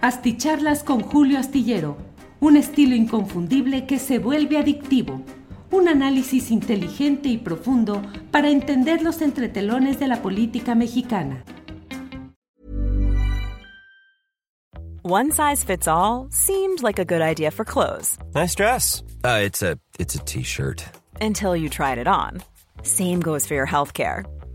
[0.00, 1.96] Asticharlas con Julio Astillero,
[2.38, 5.22] un estilo inconfundible que se vuelve adictivo.
[5.72, 8.00] Un análisis inteligente y profundo
[8.30, 11.42] para entender los entretelones de la política mexicana.
[15.02, 18.18] One size fits all seemed like a good idea for clothes.
[18.36, 19.02] Nice dress.
[19.24, 20.84] Uh, it's a it's a t-shirt.
[21.20, 22.40] Until you tried it on.
[22.82, 24.24] Same goes for your healthcare.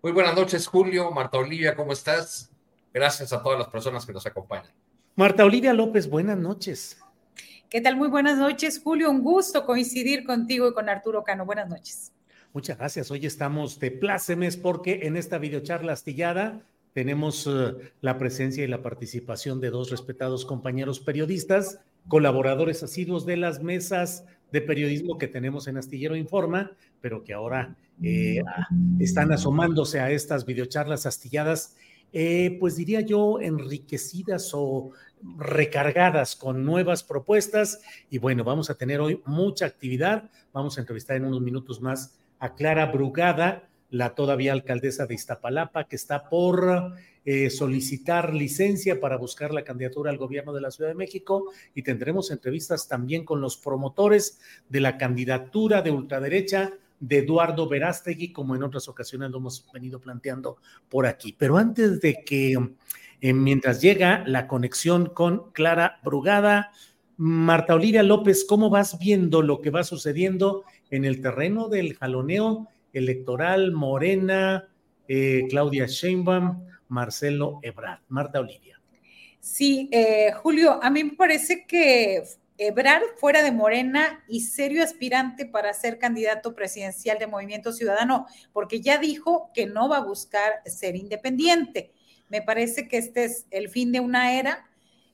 [0.00, 1.10] Muy buenas noches, Julio.
[1.10, 2.52] Marta Olivia, ¿cómo estás?
[2.94, 4.70] Gracias a todas las personas que nos acompañan.
[5.16, 7.00] Marta Olivia López, buenas noches.
[7.68, 7.96] ¿Qué tal?
[7.96, 9.10] Muy buenas noches, Julio.
[9.10, 11.44] Un gusto coincidir contigo y con Arturo Cano.
[11.44, 12.12] Buenas noches.
[12.52, 13.10] Muchas gracias.
[13.10, 18.82] Hoy estamos de plácemes porque en esta videocharla astillada tenemos uh, la presencia y la
[18.82, 25.66] participación de dos respetados compañeros periodistas, colaboradores asiduos de las mesas de periodismo que tenemos
[25.66, 28.42] en Astillero Informa, pero que ahora eh,
[28.98, 31.76] están asomándose a estas videocharlas astilladas,
[32.12, 34.92] eh, pues diría yo, enriquecidas o
[35.36, 37.80] recargadas con nuevas propuestas.
[38.08, 40.30] Y bueno, vamos a tener hoy mucha actividad.
[40.52, 45.84] Vamos a entrevistar en unos minutos más a Clara Brugada, la todavía alcaldesa de Iztapalapa,
[45.84, 46.94] que está por
[47.24, 51.82] eh, solicitar licencia para buscar la candidatura al gobierno de la Ciudad de México y
[51.82, 58.56] tendremos entrevistas también con los promotores de la candidatura de ultraderecha de Eduardo Verástegui, como
[58.56, 61.34] en otras ocasiones lo hemos venido planteando por aquí.
[61.36, 62.58] Pero antes de que,
[63.20, 66.72] eh, mientras llega la conexión con Clara Brugada,
[67.16, 72.68] Marta Olivia López, ¿cómo vas viendo lo que va sucediendo en el terreno del jaloneo
[72.92, 74.68] electoral Morena,
[75.08, 78.00] eh, Claudia Sheinbaum, Marcelo Ebrard?
[78.08, 78.80] Marta Olivia.
[79.40, 82.22] Sí, eh, Julio, a mí me parece que
[82.58, 88.80] Ebrard fuera de Morena y serio aspirante para ser candidato presidencial de Movimiento Ciudadano, porque
[88.80, 91.92] ya dijo que no va a buscar ser independiente.
[92.28, 94.68] Me parece que este es el fin de una era,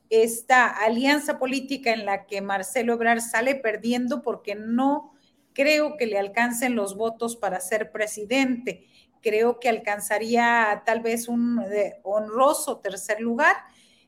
[0.09, 5.12] esta alianza política en la que Marcelo Ebrard sale perdiendo porque no
[5.53, 8.87] creo que le alcancen los votos para ser presidente.
[9.21, 13.56] Creo que alcanzaría tal vez un eh, honroso tercer lugar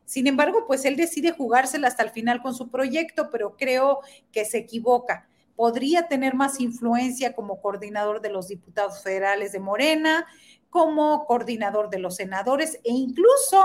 [0.06, 4.00] sin embargo, pues él decide jugársela hasta el final con su proyecto, pero creo
[4.30, 5.28] que se equivoca.
[5.56, 10.24] Podría tener más influencia como coordinador de los diputados federales de Morena,
[10.70, 13.64] como coordinador de los senadores e incluso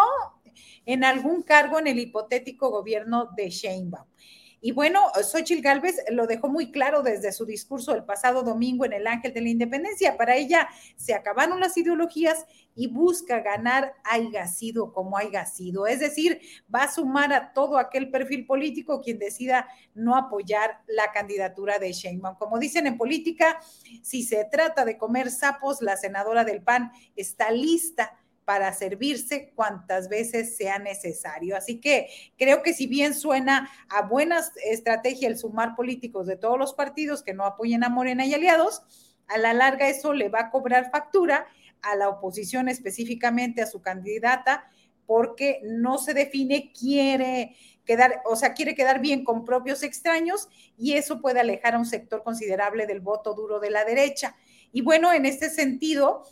[0.87, 4.07] en algún cargo en el hipotético gobierno de Sheinbaum.
[4.63, 8.93] Y bueno, Xochitl Gálvez lo dejó muy claro desde su discurso el pasado domingo en
[8.93, 10.17] el Ángel de la Independencia.
[10.17, 12.45] Para ella se acabaron las ideologías
[12.75, 15.87] y busca ganar haya sido como haya sido.
[15.87, 16.39] Es decir,
[16.73, 21.91] va a sumar a todo aquel perfil político quien decida no apoyar la candidatura de
[21.91, 22.37] Sheinbaum.
[22.37, 23.59] Como dicen en política,
[24.03, 28.15] si se trata de comer sapos, la senadora del PAN está lista
[28.45, 31.55] para servirse cuantas veces sea necesario.
[31.55, 32.07] Así que
[32.37, 37.23] creo que si bien suena a buena estrategia el sumar políticos de todos los partidos
[37.23, 38.83] que no apoyen a Morena y aliados,
[39.27, 41.45] a la larga eso le va a cobrar factura
[41.81, 44.69] a la oposición, específicamente a su candidata,
[45.05, 50.47] porque no se define, quiere quedar, o sea, quiere quedar bien con propios extraños
[50.77, 54.35] y eso puede alejar a un sector considerable del voto duro de la derecha.
[54.71, 56.23] Y bueno, en este sentido,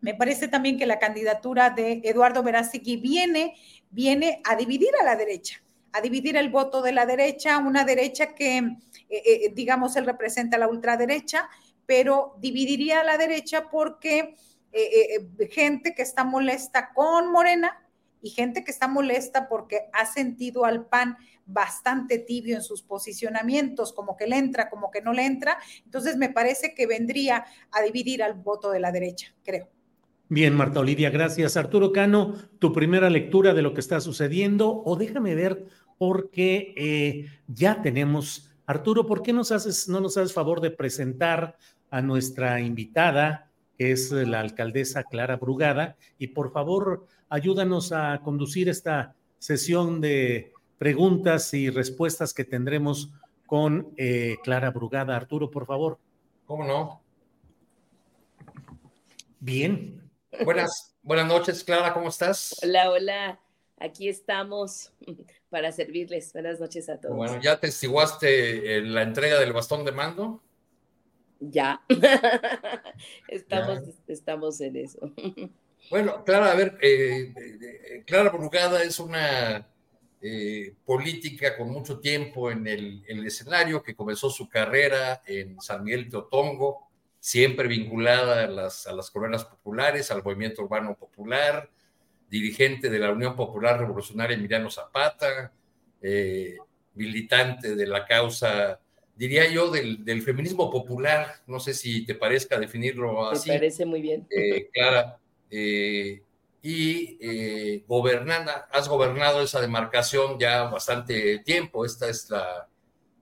[0.00, 3.54] me parece también que la candidatura de Eduardo Verástegui viene,
[3.90, 5.62] viene a dividir a la derecha,
[5.92, 8.76] a dividir el voto de la derecha, una derecha que, eh,
[9.08, 11.48] eh, digamos, él representa la ultraderecha,
[11.86, 14.36] pero dividiría a la derecha porque
[14.72, 17.76] eh, gente que está molesta con Morena
[18.22, 23.92] y gente que está molesta porque ha sentido al PAN bastante tibio en sus posicionamientos,
[23.92, 25.58] como que le entra, como que no le entra.
[25.84, 29.68] Entonces me parece que vendría a dividir al voto de la derecha, creo.
[30.32, 31.56] Bien, Marta Olivia, gracias.
[31.56, 35.66] Arturo Cano, tu primera lectura de lo que está sucediendo, o déjame ver,
[35.98, 41.56] porque eh, ya tenemos Arturo, ¿por qué nos haces, no nos haces favor de presentar
[41.90, 48.68] a nuestra invitada, que es la alcaldesa Clara Brugada, y por favor ayúdanos a conducir
[48.68, 53.12] esta sesión de preguntas y respuestas que tendremos
[53.46, 55.16] con eh, Clara Brugada.
[55.16, 55.98] Arturo, por favor.
[56.46, 57.02] ¿Cómo no?
[59.40, 60.09] Bien.
[60.44, 62.56] Buenas, buenas noches, Clara, ¿cómo estás?
[62.62, 63.40] Hola, hola.
[63.78, 64.92] Aquí estamos
[65.50, 66.32] para servirles.
[66.32, 67.16] Buenas noches a todos.
[67.16, 70.42] Bueno, ¿ya testiguaste eh, la entrega del bastón de mando?
[71.40, 71.82] Ya.
[73.28, 75.00] estamos, estamos en eso.
[75.88, 79.66] Bueno, Clara, a ver, eh, eh, Clara Brugada es una
[80.84, 85.82] política con mucho tiempo en el, en el, escenario, que comenzó su carrera en San
[85.82, 86.89] Miguel de Otongo,
[87.20, 91.70] siempre vinculada a las, a las colonias populares, al movimiento urbano popular,
[92.30, 95.52] dirigente de la Unión Popular Revolucionaria Emiliano Zapata,
[96.00, 96.56] eh,
[96.94, 98.80] militante de la causa,
[99.14, 103.50] diría yo, del, del, feminismo popular, no sé si te parezca definirlo así.
[103.50, 104.26] Me parece muy bien.
[104.30, 105.18] Eh, Clara,
[105.50, 106.22] eh,
[106.62, 112.68] y gobernada, has gobernado esa demarcación ya bastante tiempo, esta es la,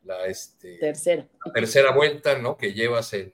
[0.05, 1.29] la este, tercera.
[1.55, 2.57] tercera vuelta ¿no?
[2.57, 3.33] que llevas en,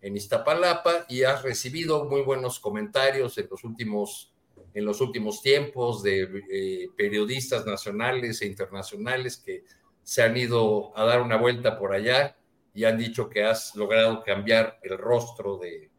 [0.00, 4.32] en Iztapalapa y has recibido muy buenos comentarios en los últimos
[4.74, 9.64] en los últimos tiempos de eh, periodistas nacionales e internacionales que
[10.02, 12.36] se han ido a dar una vuelta por allá
[12.74, 15.90] y han dicho que has logrado cambiar el rostro de,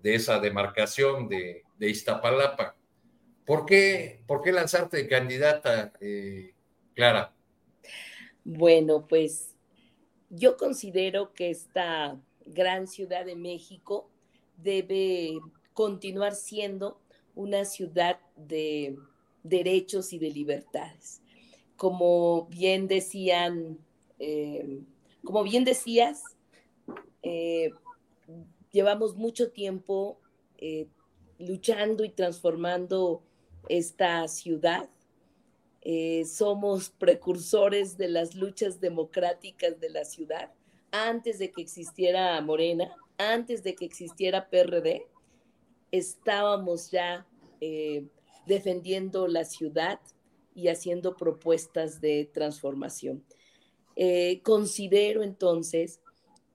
[0.00, 2.76] de esa demarcación de, de, Iztapalapa.
[3.44, 6.54] ¿Por qué, ¿Por qué lanzarte de candidata, eh,
[6.94, 7.34] Clara?
[8.44, 9.56] Bueno, pues
[10.30, 12.16] yo considero que esta
[12.46, 14.08] gran ciudad de México
[14.56, 15.38] debe
[15.72, 17.00] continuar siendo
[17.34, 18.98] una ciudad de
[19.42, 21.22] derechos y de libertades.
[21.76, 23.78] Como bien decían,
[24.18, 24.82] eh,
[25.24, 26.22] como bien decías,
[27.22, 27.70] eh,
[28.70, 30.20] llevamos mucho tiempo
[30.58, 30.86] eh,
[31.38, 33.22] luchando y transformando
[33.68, 34.88] esta ciudad.
[36.24, 40.52] somos precursores de las luchas democráticas de la ciudad
[40.92, 45.06] antes de que existiera Morena, antes de que existiera PRD
[45.90, 47.26] estábamos ya
[47.60, 48.06] eh,
[48.46, 50.00] defendiendo la ciudad
[50.54, 53.24] y haciendo propuestas de transformación.
[53.94, 56.00] Eh, considero entonces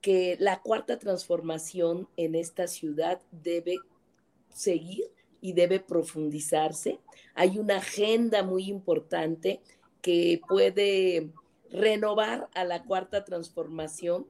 [0.00, 3.76] que la cuarta transformación en esta ciudad debe
[4.48, 5.04] seguir
[5.40, 6.98] y debe profundizarse.
[7.34, 9.60] Hay una agenda muy importante
[10.02, 11.30] que puede
[11.70, 14.26] renovar a la cuarta transformación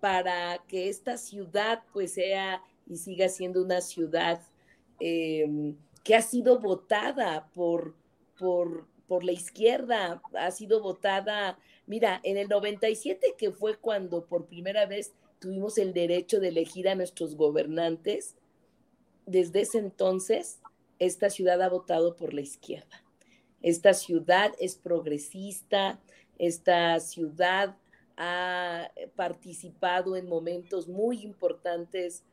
[0.00, 4.40] para que esta ciudad pues sea y siga siendo una ciudad
[5.00, 7.96] em, que ha sido votada por,
[8.38, 14.46] por, por la izquierda, ha sido votada, mira, en el 97, que fue cuando por
[14.46, 18.36] primera vez tuvimos el derecho de elegir a nuestros gobernantes,
[19.26, 20.60] desde ese entonces
[20.98, 23.04] esta ciudad ha votado por la izquierda.
[23.62, 26.00] Esta ciudad es progresista,
[26.38, 27.76] esta ciudad
[28.16, 32.24] ha participado en momentos muy importantes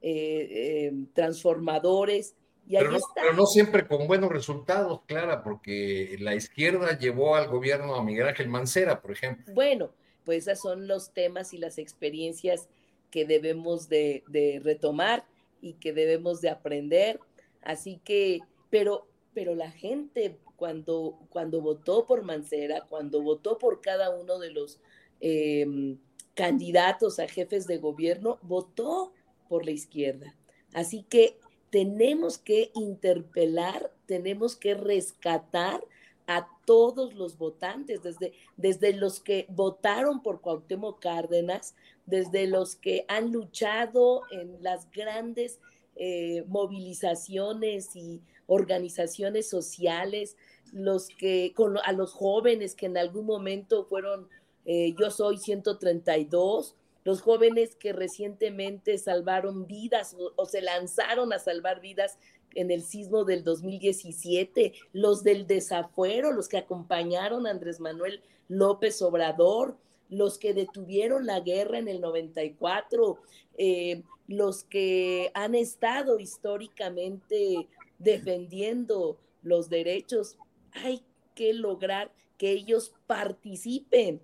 [0.00, 2.34] eh, eh, transformadores.
[2.66, 7.48] Y pero, no, pero, no, siempre con buenos resultados, Clara, porque la izquierda llevó al
[7.48, 9.52] gobierno a Miguel Ángel Mancera, por ejemplo.
[9.52, 9.90] Bueno,
[10.24, 12.68] pues esos son los temas y las experiencias
[13.10, 15.24] que debemos de, de retomar
[15.60, 17.18] y que debemos de aprender.
[17.62, 24.10] Así que, pero, pero la gente cuando, cuando votó por Mancera, cuando votó por cada
[24.10, 24.78] uno de los
[25.20, 25.96] eh,
[26.34, 29.12] candidatos a jefes de gobierno, votó
[29.48, 30.36] por la izquierda.
[30.72, 31.36] Así que
[31.70, 35.82] tenemos que interpelar, tenemos que rescatar
[36.28, 41.74] a todos los votantes, desde, desde los que votaron por Cuauhtémoc Cárdenas,
[42.06, 45.58] desde los que han luchado en las grandes
[45.96, 50.36] eh, movilizaciones y organizaciones sociales,
[50.72, 54.28] los que, con, a los jóvenes que en algún momento fueron,
[54.64, 56.74] eh, yo soy 132,
[57.04, 62.18] los jóvenes que recientemente salvaron vidas o, se lanzaron a salvar vidas
[62.54, 69.00] en el sismo del 2017, los del desafuero, los que acompañaron a Andrés Manuel López
[69.02, 69.76] Obrador,
[70.10, 73.18] los que detuvieron la guerra en el 94,
[73.56, 80.36] eh, los que han estado históricamente defendiendo los derechos.
[80.72, 84.20] Hay que lograr que ellos participen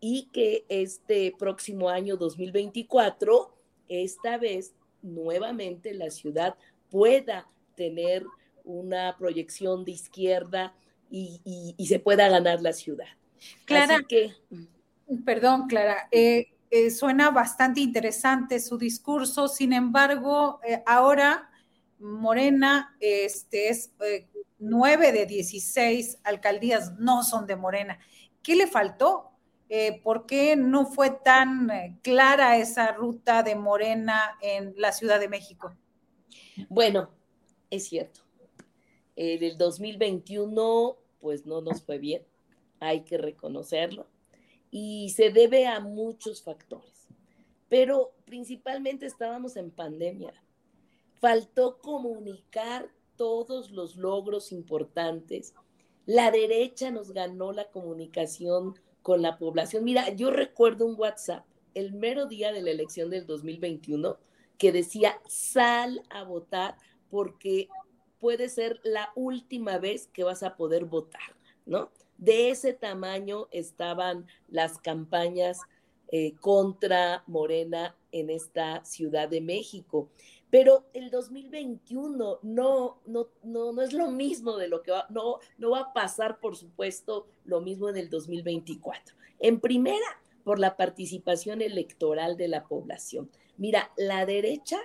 [0.00, 3.54] y que este próximo año 2024,
[3.88, 6.56] esta vez nuevamente la ciudad
[6.90, 8.24] pueda tener
[8.64, 10.74] una proyección de izquierda
[11.10, 13.08] y, se pueda ganar la ciudad.
[13.64, 14.32] Clara, que,
[15.24, 16.08] Perdón, Clara.
[16.12, 21.49] Eh, eh, suena bastante interesante su discurso, sin embargo, eh, ahora
[22.00, 23.92] Morena este, es
[24.58, 27.98] nueve de 16 alcaldías no son de Morena.
[28.42, 29.30] ¿Qué le faltó?
[30.02, 35.72] ¿Por qué no fue tan clara esa ruta de Morena en la Ciudad de México?
[36.68, 37.10] Bueno,
[37.70, 38.22] es cierto.
[39.14, 42.26] En el 2021, pues no nos fue bien,
[42.80, 44.08] hay que reconocerlo
[44.70, 47.08] y se debe a muchos factores.
[47.68, 50.32] Pero principalmente estábamos en pandemia.
[51.20, 55.54] Faltó comunicar todos los logros importantes.
[56.06, 59.84] La derecha nos ganó la comunicación con la población.
[59.84, 64.18] Mira, yo recuerdo un WhatsApp el mero día de la elección del 2021
[64.58, 66.76] que decía, sal a votar
[67.08, 67.68] porque
[68.18, 71.90] puede ser la última vez que vas a poder votar, ¿no?
[72.18, 75.60] De ese tamaño estaban las campañas
[76.12, 80.10] eh, contra Morena en esta Ciudad de México.
[80.50, 85.38] Pero el 2021 no, no, no, no es lo mismo de lo que va, no,
[85.58, 89.14] no va a pasar, por supuesto, lo mismo en el 2024.
[89.38, 93.30] En primera, por la participación electoral de la población.
[93.56, 94.78] Mira, la derecha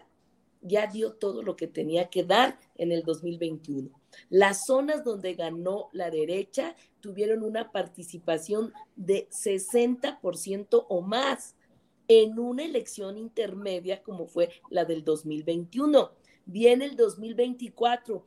[0.62, 3.90] ya dio todo lo que tenía que dar en el 2021.
[4.30, 11.56] Las zonas donde ganó la derecha tuvieron una participación de 60% o más
[12.08, 16.12] en una elección intermedia como fue la del 2021.
[16.46, 18.26] Viene el 2024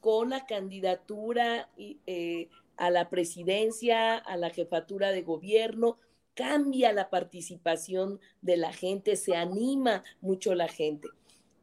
[0.00, 5.98] con la candidatura eh, a la presidencia, a la jefatura de gobierno,
[6.34, 11.08] cambia la participación de la gente, se anima mucho la gente.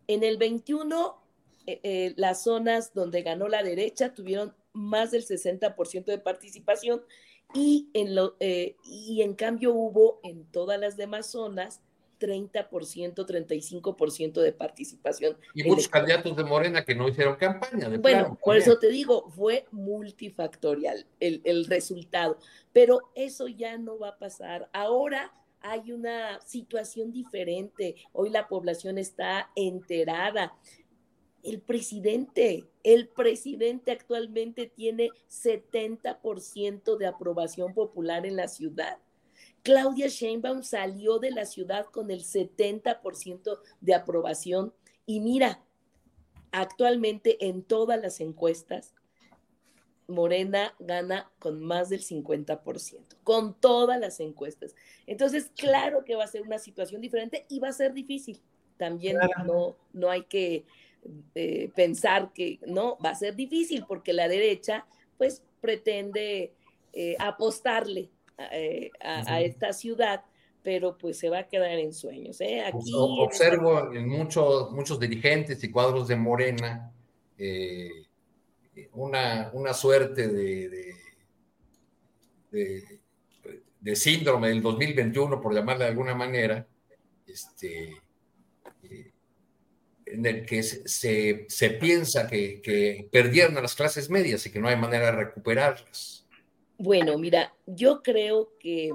[0.08, 1.18] En el 21,
[1.66, 7.02] eh, eh, las zonas donde ganó la derecha tuvieron más del 60% de participación
[7.54, 11.82] y en, lo, eh, y en cambio hubo en todas las demás zonas
[12.20, 15.38] 30%, 35% de participación.
[15.54, 17.89] Y muchos candidatos de Morena que no hicieron campaña.
[17.89, 22.38] De bueno, por eso te digo, fue multifactorial el, el resultado,
[22.74, 24.70] pero eso ya no va a pasar.
[24.74, 27.96] Ahora hay una situación diferente.
[28.13, 30.54] Hoy la población está enterada.
[31.48, 38.98] El presidente, el presidente actualmente tiene 70% de aprobación popular en la ciudad.
[39.63, 44.74] Claudia Sheinbaum salió de la ciudad con el 70% de aprobación
[45.06, 45.63] y mira,
[46.51, 48.94] actualmente en todas las encuestas
[50.08, 54.75] Morena gana con más del 50%, con todas las encuestas.
[55.06, 58.42] Entonces, claro que va a ser una situación diferente y va a ser difícil.
[58.75, 60.66] También no, no hay que
[61.36, 64.86] eh, pensar que no, va a ser difícil porque la derecha
[65.18, 66.54] pues pretende
[66.94, 68.10] eh, apostarle
[68.52, 70.24] eh, a, esta ciudad,
[70.64, 72.38] pero pues se va a quedar en sueños.
[72.38, 76.92] Pues, Aquí, observo en muchos, muchos dirigentes y cuadros de Morena
[78.94, 80.96] una, una suerte de,
[83.80, 86.68] de, síndrome del 2021, por llamarle de alguna manera,
[87.26, 87.96] este,
[90.12, 94.68] en el que se, se piensa que, perdieron a las clases medias y que no
[94.68, 96.26] hay manera de recuperarlas.
[96.78, 98.92] Bueno, mira, yo creo que,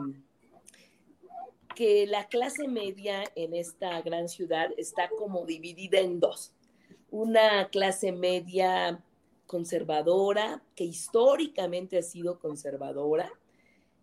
[1.75, 6.53] que la clase media en esta gran ciudad está como dividida en dos.
[7.11, 9.03] Una clase media
[9.47, 13.31] conservadora, que históricamente ha sido conservadora,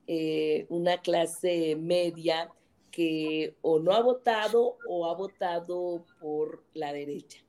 [0.05, 2.51] eh, una clase media
[2.91, 7.39] que o no ha votado o ha votado por la derecha.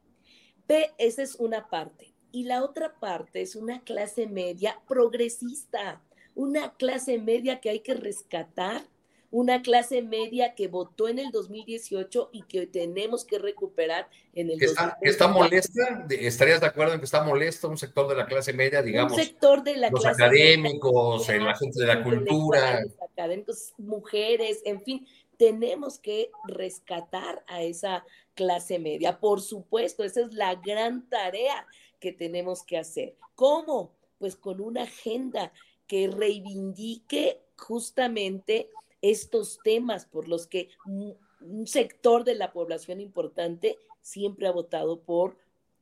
[0.66, 2.14] P, esa es una parte.
[2.32, 6.02] Y la otra parte es una clase media progresista,
[6.34, 8.82] una clase media que hay que rescatar
[9.30, 14.62] una clase media que votó en el 2018 y que tenemos que recuperar en el
[14.62, 16.06] está, está molesta?
[16.10, 19.12] ¿Estarías de acuerdo en que está molesta un sector de la clase media, digamos?
[19.12, 22.80] Un sector de la los académicos, la gente de la cultura.
[23.20, 29.20] Académicos, mujeres, en fin, tenemos que rescatar a esa clase media.
[29.20, 31.66] Por supuesto, esa es la gran tarea
[31.98, 33.16] que tenemos que hacer.
[33.34, 33.92] ¿Cómo?
[34.18, 35.52] Pues con una agenda
[35.86, 38.70] que reivindique justamente
[39.02, 45.36] estos temas por los que un sector de la población importante siempre ha votado por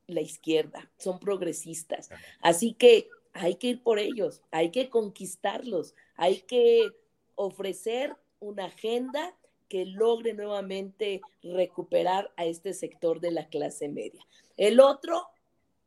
[0.06, 2.10] la izquierda, son progresistas.
[2.40, 6.88] Así que hay que ir por ellos, hay que conquistarlos, hay que
[7.38, 9.34] ofrecer una agenda
[9.68, 14.26] que logre nuevamente recuperar a este sector de la clase media.
[14.56, 15.28] El otro,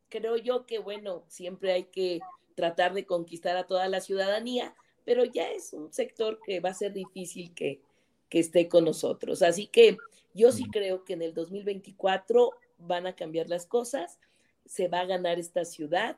[0.09, 2.21] creo yo que, bueno, siempre hay que
[2.55, 6.73] tratar de conquistar a toda la ciudadanía, pero ya es un sector que va a
[6.73, 7.81] ser difícil que,
[8.29, 9.41] que esté con nosotros.
[9.41, 9.97] Así que
[10.33, 14.19] yo sí creo que en el 2024 van a cambiar las cosas,
[14.65, 16.17] se va a ganar esta ciudad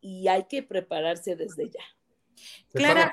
[0.00, 1.82] y hay que prepararse desde ya.
[2.72, 3.12] Clara,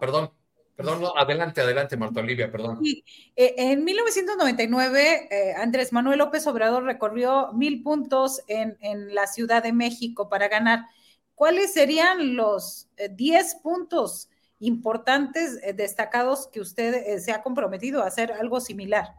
[0.00, 0.30] perdón,
[0.76, 2.80] perdón, adelante, adelante, Marta Olivia, perdón.
[2.84, 9.62] Eh, en 1999, eh, Andrés Manuel López Obrador recorrió mil puntos en, en, la Ciudad
[9.62, 10.86] de México para ganar.
[11.34, 14.28] ¿Cuáles serían los 10 eh, puntos
[14.58, 19.14] importantes, destacados, que usted se ha comprometido a hacer algo similar?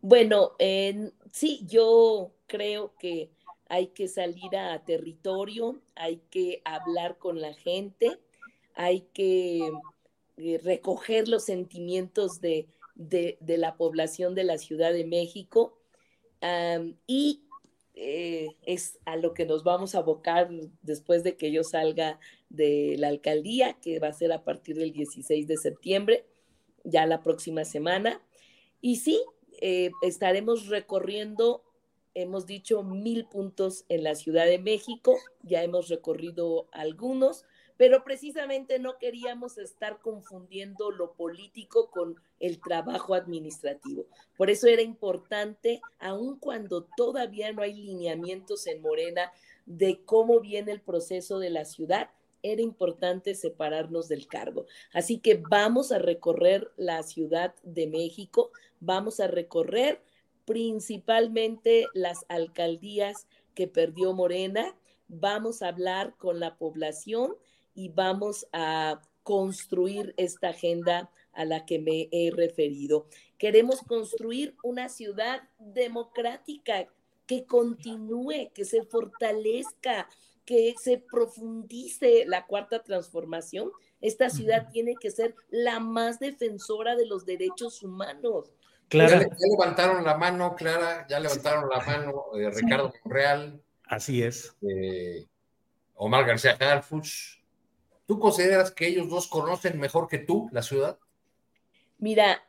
[0.00, 0.52] Bueno,
[1.32, 3.30] sí, yo creo que
[3.68, 8.18] hay que salir a territorio, hay que hablar con la gente,
[8.76, 9.68] hay que
[10.36, 12.68] eh, recoger los sentimientos de,
[13.40, 15.76] la población de la Ciudad de México
[17.06, 17.42] y
[17.98, 20.50] eh, es a lo que nos vamos a abocar
[20.82, 24.92] después de que yo salga de la alcaldía, que va a ser a partir del
[24.92, 26.26] 16 de septiembre,
[26.84, 28.20] ya la próxima semana.
[28.82, 29.22] Y sí,
[29.62, 31.64] eh, estaremos recorriendo,
[32.12, 38.78] hemos dicho, mil puntos en la Ciudad de México, ya hemos recorrido algunos, pero precisamente
[38.78, 44.06] no queríamos estar confundiendo lo político con el trabajo administrativo.
[44.36, 49.32] Por eso era importante, aun cuando todavía no hay lineamientos en Morena
[49.66, 52.10] de cómo viene el proceso de la ciudad,
[52.42, 54.66] era importante separarnos del cargo.
[54.92, 60.00] Así que vamos a recorrer la Ciudad de México, vamos a recorrer
[60.44, 64.76] principalmente las alcaldías que perdió Morena,
[65.08, 67.36] vamos a hablar con la población
[67.76, 73.06] y vamos a construir esta agenda a la que me he referido.
[73.38, 76.88] Queremos construir una ciudad democrática
[77.26, 80.08] que continúe, que se fortalezca,
[80.44, 87.06] que se profundice la cuarta transformación, esta ciudad tiene que ser la más defensora de
[87.06, 88.52] los derechos humanos.
[88.88, 89.20] Clara.
[89.20, 93.60] Ya, levantaron la mano, Clara, ya levantaron la mano eh, Ricardo Monreal.
[93.84, 94.54] Así es.
[94.62, 95.26] Eh,
[95.94, 97.42] Omar García Harfuch.
[98.06, 100.98] ¿Tú consideras que ellos dos conocen mejor que tú la ciudad?
[101.98, 102.42] Mira,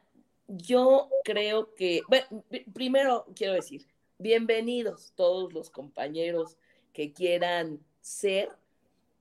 [0.48, 2.44] yo creo que, bueno,
[2.74, 3.88] primero quiero decir,
[4.20, 6.58] bienvenidos todos los compañeros
[6.94, 8.50] que quieran ser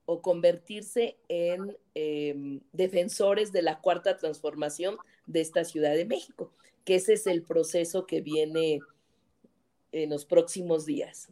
[0.04, 4.96] o convertirse en em, defensores de la cuarta transformación
[5.26, 6.52] de esta Ciudad de México,
[6.84, 8.80] que ese es el proceso que viene
[9.90, 11.28] en los próximos días.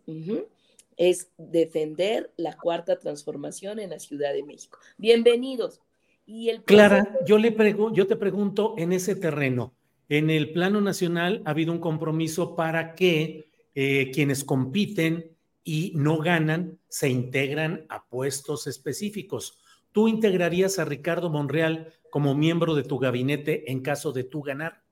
[0.96, 4.78] Es defender la cuarta transformación en la Ciudad de México.
[4.96, 5.80] Bienvenidos.
[6.26, 7.54] Y el Clara, yo, le
[7.92, 9.74] yo te pregunto en ese terreno,
[10.08, 16.18] en el plano nacional ha habido un compromiso para que eh, quienes compiten y no
[16.18, 19.58] ganan, se integran a puestos específicos.
[19.92, 24.82] ¿Tú integrarías a Ricardo Monreal como miembro de tu gabinete en caso de tú ganar?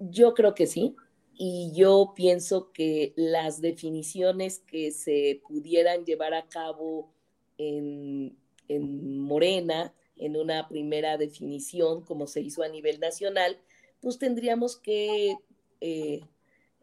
[0.00, 0.94] Yo creo que sí.
[1.38, 7.12] Y yo pienso que las definiciones que se pudieran llevar a cabo
[7.58, 13.58] en, Morena, en una primera definición, como se hizo a nivel nacional,
[14.00, 15.36] pues tendríamos que
[15.82, 16.20] eh,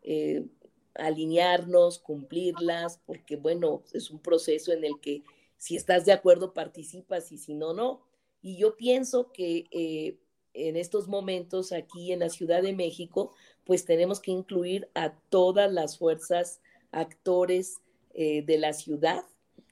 [0.04, 0.46] eh,
[0.94, 5.24] alinearnos, cumplirlas, porque bueno, es un proceso en el que
[5.58, 8.02] si estás de acuerdo participas y si no, no.
[8.44, 10.20] Y yo pienso que eh,
[10.54, 13.34] en estos momentos aquí en la Ciudad de México,
[13.66, 17.82] pues tenemos que incluir a todas las fuerzas, actores
[18.14, 19.24] eh, de la ciudad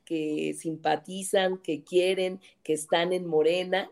[0.06, 3.90] que simpatizan, que quieren, que están en Morena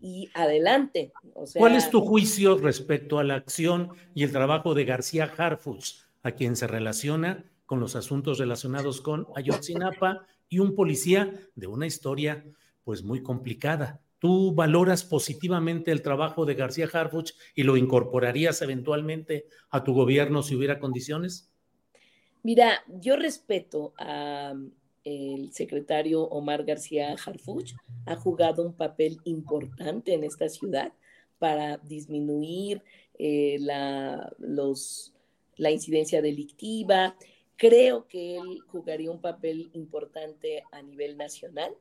[0.00, 1.12] y adelante.
[1.54, 6.10] ¿Cuál es tu juicio respecto a la acción y el trabajo de García Harfuch?
[6.22, 11.86] a quien se relaciona con los asuntos relacionados con Ayotzinapa y un policía de una
[11.86, 12.44] historia
[12.84, 14.00] pues muy complicada.
[14.20, 20.42] ¿Tú valoras positivamente el trabajo de García Harfuch y lo incorporarías eventualmente a tu gobierno
[20.42, 21.50] si hubiera condiciones?
[22.42, 24.72] Mira, yo respeto al
[25.52, 27.72] secretario Omar García Harfuch,
[28.04, 30.92] ha jugado un papel importante en esta ciudad
[31.38, 32.82] para disminuir
[33.18, 34.30] eh, la,
[35.56, 37.16] la incidencia delictiva.
[37.56, 41.74] Creo que él jugaría un papel importante a nivel nacional,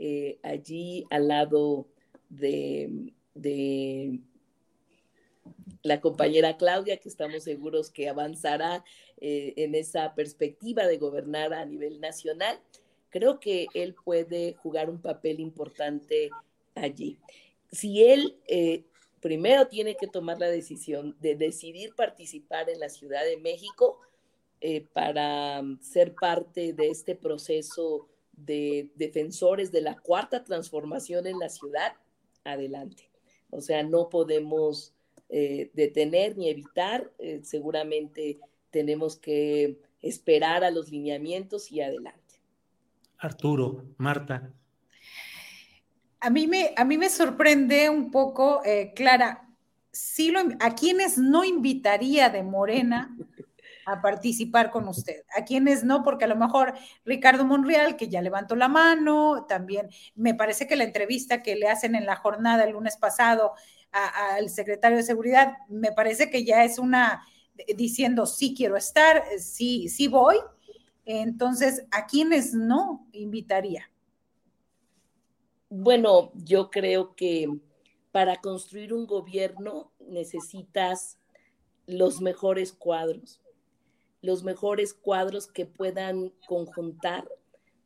[0.00, 1.88] eh, allí al lado
[2.28, 3.10] de,
[5.82, 8.84] la compañera Claudia, que estamos seguros que avanzará
[9.20, 12.60] eh, en esa perspectiva de gobernar a nivel nacional.
[13.10, 16.30] Creo que él puede jugar un papel importante
[16.76, 17.18] allí.
[17.72, 18.84] Si él eh,
[19.20, 24.00] primero tiene que tomar la decisión de decidir participar en la Ciudad de México
[24.92, 28.08] para ser parte de este proceso
[28.44, 31.94] de defensores de la cuarta transformación en la ciudad,
[32.44, 33.10] adelante.
[33.50, 34.94] O sea, no podemos
[35.28, 38.38] eh, detener ni evitar, eh, seguramente
[38.70, 42.40] tenemos que esperar a los lineamientos y adelante.
[43.18, 44.52] Arturo, Marta.
[46.20, 49.48] A mí me, a mí me sorprende un poco, eh, Clara,
[49.92, 53.16] sí lo, a quienes no invitaría de Morena
[53.88, 55.24] a participar con usted.
[55.34, 56.74] A quienes no, porque a lo mejor
[57.06, 61.68] Ricardo Monreal, que ya levantó la mano, también me parece que la entrevista que le
[61.68, 63.54] hacen en la jornada el lunes pasado
[63.90, 67.24] al secretario de Seguridad, me parece que ya es una
[67.76, 70.36] diciendo sí quiero estar, sí, sí voy.
[71.06, 73.90] Entonces, ¿a quienes no invitaría?
[75.70, 77.48] Bueno, yo creo que
[78.12, 81.18] para construir un gobierno necesitas
[81.86, 83.40] los mejores cuadros
[84.20, 87.28] los mejores cuadros que puedan conjuntar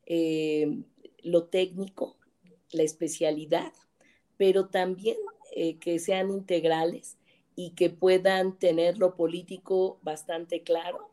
[0.05, 0.83] eh,
[1.21, 2.17] lo técnico,
[2.71, 3.71] la especialidad,
[4.37, 5.17] pero también
[5.55, 7.17] eh, que sean integrales
[7.55, 11.09] y que puedan tener lo político bastante claro.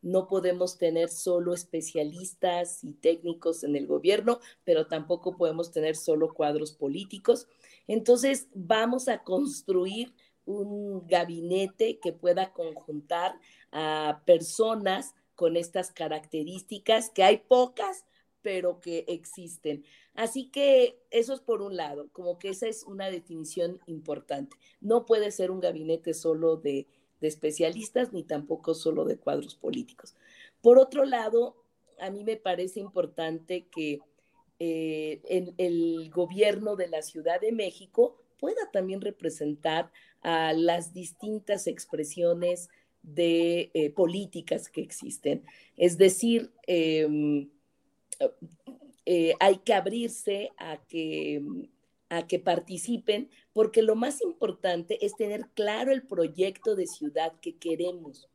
[0.00, 6.34] No podemos tener solo especialistas y técnicos en el gobierno, pero tampoco podemos tener solo
[6.34, 7.46] cuadros políticos.
[7.86, 10.12] Entonces, vamos a construir
[10.44, 13.38] un gabinete que pueda conjuntar
[13.72, 18.04] a personas con estas características, que hay pocas,
[18.42, 19.84] pero que existen.
[20.14, 24.56] Así que eso es por un lado, como que esa es una definición importante.
[24.80, 26.86] No puede ser un gabinete solo de,
[27.20, 30.16] especialistas ni tampoco solo de cuadros políticos.
[30.60, 31.54] Por otro lado,
[32.00, 34.00] a mí me parece importante que
[34.58, 35.20] eh,
[35.56, 42.70] el gobierno de la Ciudad de México pueda también representar a las distintas expresiones
[43.02, 45.44] de eh, políticas que existen.
[45.76, 47.50] Es decir, em,
[49.04, 51.42] eh, hay que abrirse a que,
[52.08, 57.56] a que participen, porque lo más importante es tener claro el proyecto de ciudad que
[57.56, 58.28] queremos.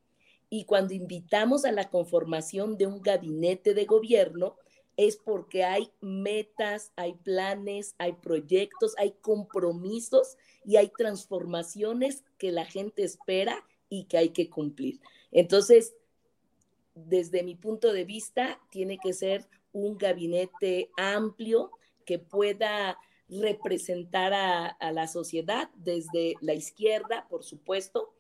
[0.50, 4.56] Y cuando invitamos a la conformación de un gabinete de gobierno,
[4.98, 12.66] es porque hay metas, hay planes, hay proyectos, hay compromisos y hay transformaciones que la
[12.66, 15.00] gente espera y que hay que cumplir.
[15.32, 15.96] Entonces,
[16.96, 21.72] desde mi punto de vista, tiene que ser un gabinete amplio
[22.06, 22.98] que pueda
[23.30, 28.14] representar a, la sociedad desde la izquierda, por supuesto,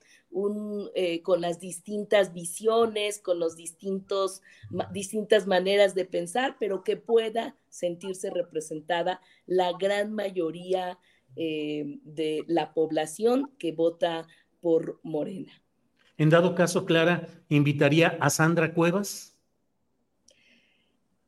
[0.93, 8.29] eh, con las distintas visiones, con las distintas maneras de pensar, pero que pueda sentirse
[8.29, 10.99] representada la gran mayoría
[11.37, 14.27] eh, de la población que vota
[14.67, 15.53] por Morena.
[16.17, 19.33] En dado caso, Clara, ¿invitaría a Sandra Cuevas?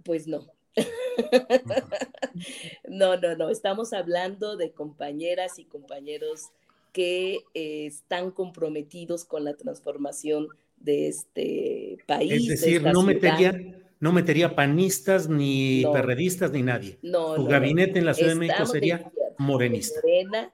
[0.03, 0.45] Pues no.
[2.89, 3.49] no, no, no.
[3.49, 6.49] Estamos hablando de compañeras y compañeros
[6.91, 12.33] que eh, están comprometidos con la transformación de este país.
[12.33, 13.57] Es decir, no metería,
[14.01, 16.99] no metería panistas, ni perredistas, ni nadie.
[17.03, 20.01] No, Su gabinete en la Ciudad de México sería morenista.
[20.03, 20.51] Morena,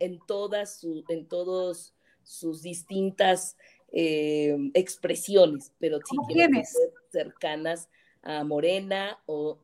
[0.00, 1.93] en todas su, en todos
[2.24, 3.56] sus distintas
[3.92, 7.88] eh, expresiones, pero sí tienen que ser cercanas
[8.22, 9.58] a Morena o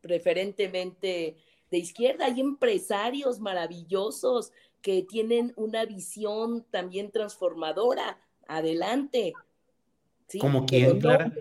[0.00, 1.36] preferentemente
[1.70, 2.26] de izquierda.
[2.26, 4.52] Hay empresarios maravillosos
[4.82, 8.18] que tienen una visión también transformadora.
[8.46, 9.32] Adelante.
[10.40, 11.32] ¿Como quién, Clara?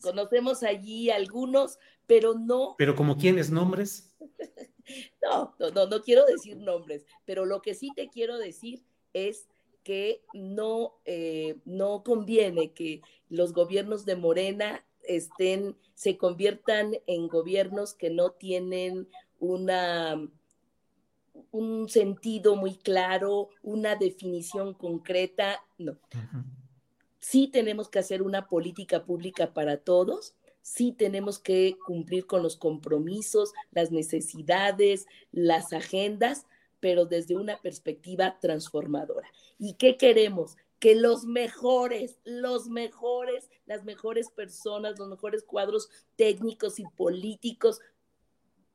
[0.00, 2.74] conocemos allí algunos, pero no.
[2.78, 4.14] ¿Pero como quiénes nombres?
[5.22, 9.48] No, no, no, quiero decir nombres, pero lo que sí te quiero decir es
[9.82, 17.94] que no, eh, no conviene que los gobiernos de Morena estén, se conviertan en gobiernos
[17.94, 20.28] que no tienen una,
[21.50, 25.98] un sentido muy claro, una definición concreta, no.
[27.18, 30.34] Sí tenemos que hacer una política pública para todos,
[30.68, 36.46] sí tenemos que cumplir con los compromisos, las necesidades, las agendas,
[36.78, 39.28] pero desde una perspectiva transformadora.
[39.58, 40.56] ¿Y qué queremos?
[40.78, 47.80] Que los mejores, los mejores, las mejores personas, los mejores cuadros técnicos y políticos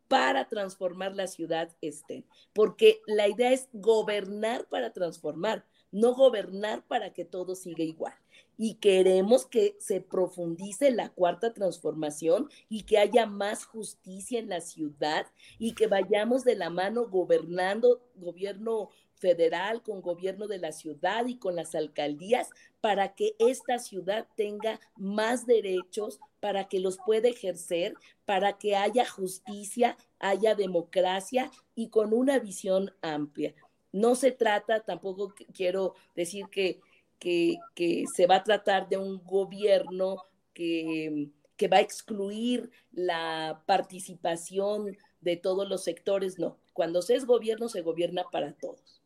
[0.07, 2.25] para transformar la ciudad estén.
[2.53, 8.22] Porque la idea es gobernar para transformar, no gobernar para que todo siga igual
[8.57, 14.61] y queremos que se profundice la cuarta transformación y que haya más justicia en la
[14.61, 15.27] ciudad
[15.59, 18.89] y que vayamos de la mano gobernando gobierno
[19.23, 22.49] federal con gobierno de la ciudad y con las alcaldías
[22.81, 27.93] para que esta ciudad tenga más derechos, para que los pueda ejercer,
[28.25, 33.55] para que haya justicia, haya democracia y con una visión amplia.
[33.93, 36.81] No se trata, tampoco quiero decir que,
[37.23, 40.17] que, se va a tratar de un gobierno
[40.53, 46.59] que, que va a excluir la participación de todos los sectores, no.
[46.73, 49.01] Cuando se es gobierno, se gobierna para todos.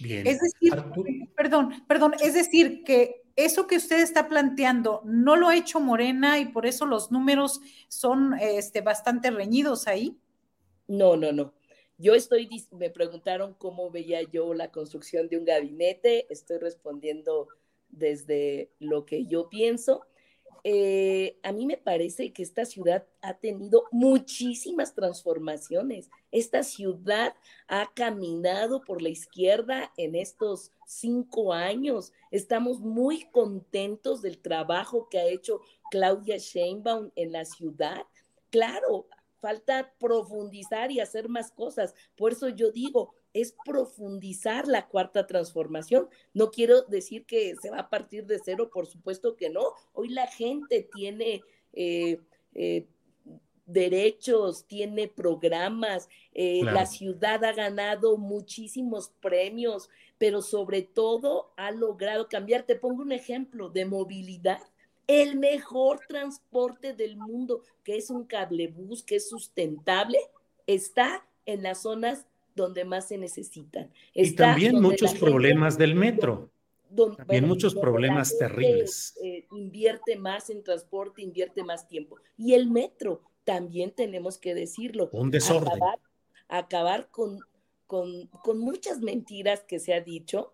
[0.00, 0.26] Bien.
[0.26, 0.72] Es decir,
[1.36, 6.38] perdón, perdón, es decir, que eso que usted está planteando no lo ha hecho Morena
[6.38, 10.18] y por eso los números son este, bastante reñidos ahí.
[10.86, 11.54] No, no, no.
[11.98, 17.48] Yo estoy, me preguntaron cómo veía yo la construcción de un gabinete, estoy respondiendo
[17.90, 20.04] desde lo que yo pienso.
[20.64, 26.10] Eh, a mí me parece que esta ciudad ha tenido muchísimas transformaciones.
[26.30, 27.34] Esta ciudad
[27.68, 32.12] ha caminado por la izquierda en estos cinco años.
[32.30, 38.04] Estamos muy contentos del trabajo que ha hecho Claudia Sheinbaum en la ciudad.
[38.50, 39.06] Claro,
[39.40, 41.94] falta profundizar y hacer más cosas.
[42.16, 46.08] Por eso yo digo, es profundizar la cuarta transformación.
[46.34, 49.72] No quiero decir que se va a partir de cero, por supuesto que no.
[49.92, 52.20] Hoy la gente tiene eh,
[52.54, 52.86] eh,
[53.66, 62.28] derechos, tiene programas, eh, la ciudad ha ganado muchísimos premios, pero sobre todo ha logrado
[62.28, 62.62] cambiar.
[62.62, 64.62] Te pongo un ejemplo de movilidad.
[65.06, 70.18] El mejor transporte del mundo, que es un cablebús, que es sustentable,
[70.66, 72.26] está en las zonas
[72.62, 73.90] donde más se necesitan.
[74.12, 76.50] y también muchos problemas del metro.
[77.16, 79.16] también muchos problemas terribles.
[79.22, 82.16] Eh, invierte más en transporte, invierte más tiempo.
[82.36, 85.08] Y el metro, también tenemos que decirlo.
[85.12, 85.80] Un desorden.
[86.48, 87.38] Acabar, con,
[87.86, 90.52] con, muchas mentiras que se ha dicho.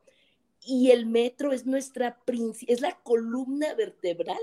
[0.60, 2.18] Y el metro es nuestra
[2.66, 4.40] es la columna vertebral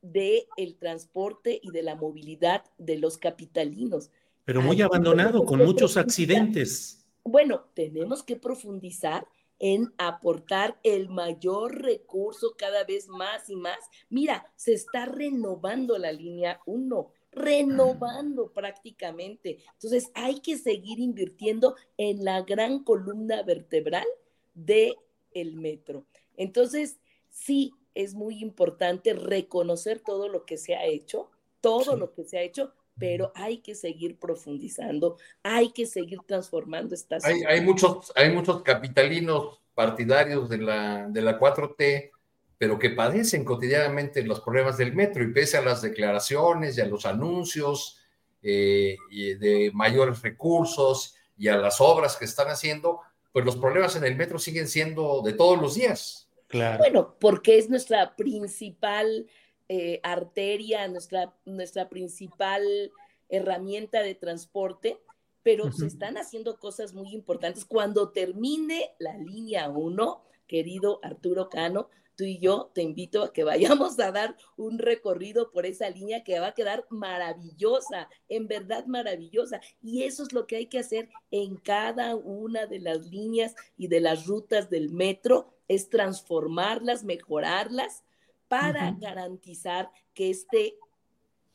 [0.00, 4.10] del el transporte y de la movilidad de los capitalinos.
[4.44, 7.06] Pero muy abandonado, con muchos accidentes.
[7.24, 9.26] Bueno, tenemos que profundizar
[9.58, 13.78] en aportar el mayor recurso cada vez más y más.
[14.10, 19.58] Mira, se está renovando la línea 1, renovando prácticamente.
[19.72, 24.06] Entonces, hay que seguir invirtiendo en la gran columna vertebral
[24.54, 24.94] de
[25.32, 26.04] el metro.
[26.36, 26.98] Entonces,
[27.30, 31.30] sí, es muy importante reconocer todo lo que se ha hecho,
[31.60, 36.94] todo lo que se ha hecho, pero hay que seguir profundizando, hay que seguir transformando
[36.94, 42.12] esta hay, hay, muchos, hay muchos capitalinos partidarios de la, de la 4T,
[42.56, 46.86] pero que padecen cotidianamente los problemas del metro y pese a las declaraciones y a
[46.86, 48.00] los anuncios
[48.42, 53.00] eh, y de mayores recursos y a las obras que están haciendo,
[53.32, 56.28] pues los problemas en el metro siguen siendo de todos los días.
[56.46, 56.78] Claro.
[56.78, 59.26] Bueno, porque es nuestra principal
[59.68, 62.92] eh, arteria, nuestra, nuestra principal
[63.28, 65.00] herramienta de transporte,
[65.42, 67.64] pero se están haciendo cosas muy importantes.
[67.64, 73.44] Cuando termine la línea 1, querido Arturo Cano, tú y yo te invito a que
[73.44, 78.86] vayamos a dar un recorrido por esa línea que va a quedar maravillosa, en verdad
[78.86, 79.60] maravillosa.
[79.82, 83.88] Y eso es lo que hay que hacer en cada una de las líneas y
[83.88, 88.04] de las rutas del metro, es transformarlas, mejorarlas
[88.48, 90.76] para garantizar que este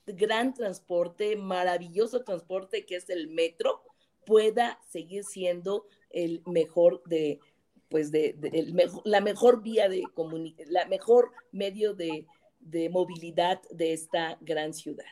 [0.06, 3.82] gran transporte, maravilloso transporte que es el metro,
[4.25, 7.39] pueda seguir siendo el mejor de,
[7.89, 8.36] pues de,
[9.06, 12.25] la mejor vía de comunicación, la mejor medio de,
[12.60, 15.06] de, movilidad de esta gran ciudad.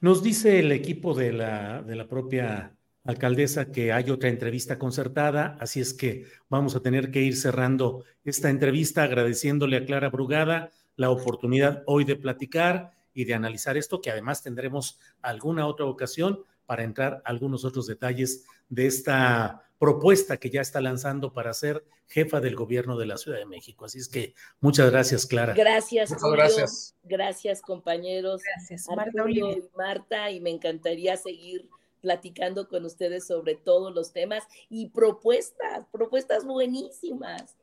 [0.00, 5.56] Nos dice el equipo de la, de la propia alcaldesa que hay otra entrevista concertada,
[5.60, 10.70] así es que vamos a tener que ir cerrando esta entrevista agradeciéndole a Clara Brugada
[10.98, 16.44] la oportunidad hoy de platicar y de analizar esto, que además tendremos alguna otra ocasión
[16.66, 21.84] para entrar a algunos otros detalles de esta propuesta que ya está lanzando para ser
[22.08, 23.84] jefa del gobierno de la Ciudad de México.
[23.84, 25.54] Así es que muchas gracias, Clara.
[25.54, 26.96] Gracias, gracias.
[27.04, 28.42] Gracias, compañeros.
[28.56, 31.68] Gracias, Marta, y Marta, y me encantaría seguir
[32.00, 37.56] platicando con ustedes sobre todos los temas y propuestas, propuestas buenísimas.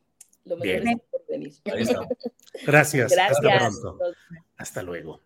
[0.46, 1.54] Lo mejor es por venir.
[2.66, 3.14] Gracias.
[3.18, 4.00] Hasta pronto.
[4.58, 5.22] Hasta luego.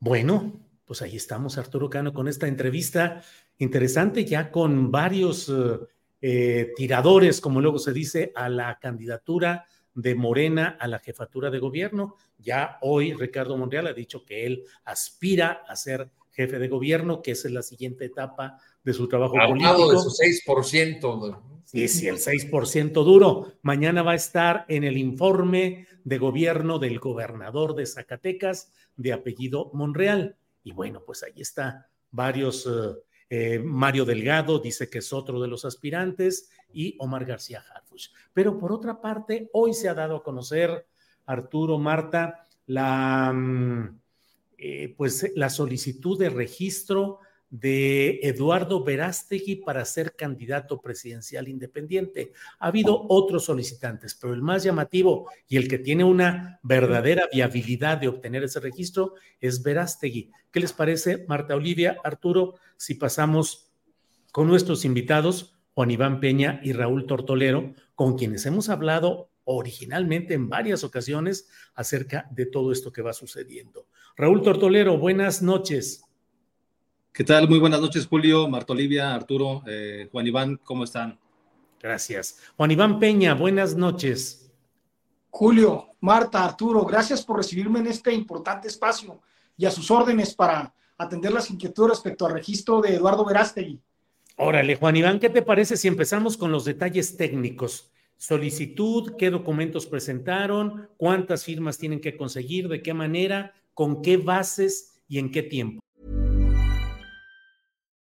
[0.00, 3.22] Bueno, pues ahí estamos, Arturo Cano, con esta entrevista
[3.58, 5.78] interesante, ya con varios eh,
[6.20, 11.60] eh, tiradores, como luego se dice, a la candidatura de Morena a la jefatura de
[11.60, 12.16] gobierno.
[12.38, 17.30] Ya hoy Ricardo Monreal ha dicho que él aspira a ser jefe de gobierno, que
[17.30, 19.90] esa es la siguiente etapa de su trabajo político.
[19.90, 21.40] de su 6%.
[21.64, 23.52] Sí, sí, el 6% duro.
[23.62, 29.70] Mañana va a estar en el informe de gobierno del gobernador de Zacatecas de apellido
[29.72, 30.36] Monreal.
[30.62, 32.66] Y bueno, pues ahí está varios.
[32.66, 32.94] Eh,
[33.30, 38.10] eh, Mario Delgado dice que es otro de los aspirantes y Omar García Harfuch.
[38.32, 40.86] Pero por otra parte, hoy se ha dado a conocer,
[41.26, 44.00] Arturo Marta, la, mm,
[44.58, 47.20] eh, pues, la solicitud de registro
[47.54, 52.32] de Eduardo Verástegui para ser candidato presidencial independiente.
[52.58, 57.98] Ha habido otros solicitantes, pero el más llamativo y el que tiene una verdadera viabilidad
[57.98, 60.32] de obtener ese registro es Verástegui.
[60.50, 63.70] ¿Qué les parece, Marta Olivia, Arturo, si pasamos
[64.32, 70.48] con nuestros invitados, Juan Iván Peña y Raúl Tortolero, con quienes hemos hablado originalmente en
[70.48, 73.86] varias ocasiones acerca de todo esto que va sucediendo?
[74.16, 76.03] Raúl Tortolero, buenas noches.
[77.14, 77.48] ¿Qué tal?
[77.48, 81.16] Muy buenas noches, Julio, Marta Olivia, Arturo, eh, Juan Iván, ¿cómo están?
[81.80, 82.40] Gracias.
[82.56, 84.50] Juan Iván Peña, buenas noches.
[85.30, 89.20] Julio, Marta, Arturo, gracias por recibirme en este importante espacio
[89.56, 93.80] y a sus órdenes para atender las inquietudes respecto al registro de Eduardo Verástegui.
[94.36, 97.92] Órale, Juan Iván, ¿qué te parece si empezamos con los detalles técnicos?
[98.16, 105.00] Solicitud, qué documentos presentaron, cuántas firmas tienen que conseguir, de qué manera, con qué bases
[105.06, 105.83] y en qué tiempo.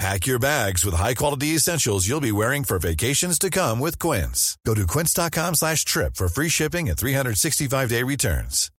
[0.00, 4.56] Pack your bags with high-quality essentials you'll be wearing for vacations to come with Quince.
[4.64, 8.70] Go to quince.com slash trip for free shipping and 365-day returns.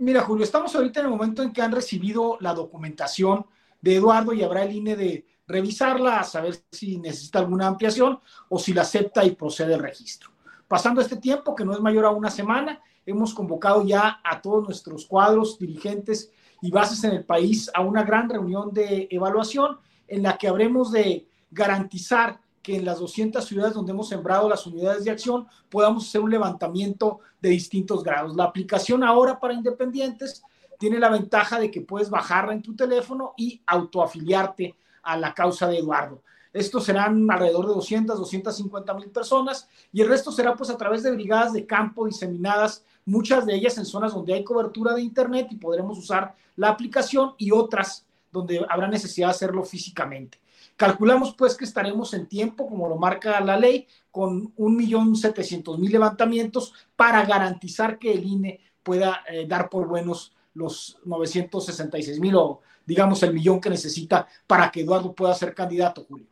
[0.00, 3.46] Mira, Julio, estamos ahorita en el momento en que han recibido la documentación
[3.80, 8.18] de Eduardo y habrá el INE de revisarla, a saber si necesita alguna ampliación
[8.48, 10.30] o si la acepta y procede el registro.
[10.66, 14.64] Pasando este tiempo, que no es mayor a una semana, hemos convocado ya a todos
[14.64, 20.22] nuestros cuadros, dirigentes y bases en el país a una gran reunión de evaluación en
[20.22, 25.04] la que habremos de garantizar que en las 200 ciudades donde hemos sembrado las unidades
[25.04, 28.36] de acción podamos hacer un levantamiento de distintos grados.
[28.36, 30.42] La aplicación ahora para independientes
[30.78, 35.66] tiene la ventaja de que puedes bajarla en tu teléfono y autoafiliarte a la causa
[35.66, 36.22] de Eduardo.
[36.52, 41.02] Estos serán alrededor de 200, 250 mil personas y el resto será pues a través
[41.02, 45.48] de brigadas de campo diseminadas, muchas de ellas en zonas donde hay cobertura de Internet
[45.50, 50.38] y podremos usar la aplicación y otras donde habrá necesidad de hacerlo físicamente.
[50.76, 57.24] Calculamos pues que estaremos en tiempo, como lo marca la ley, con 1.700.000 levantamientos para
[57.24, 63.60] garantizar que el INE pueda eh, dar por buenos los 966.000 o digamos el millón
[63.60, 66.26] que necesita para que Eduardo pueda ser candidato, Julio.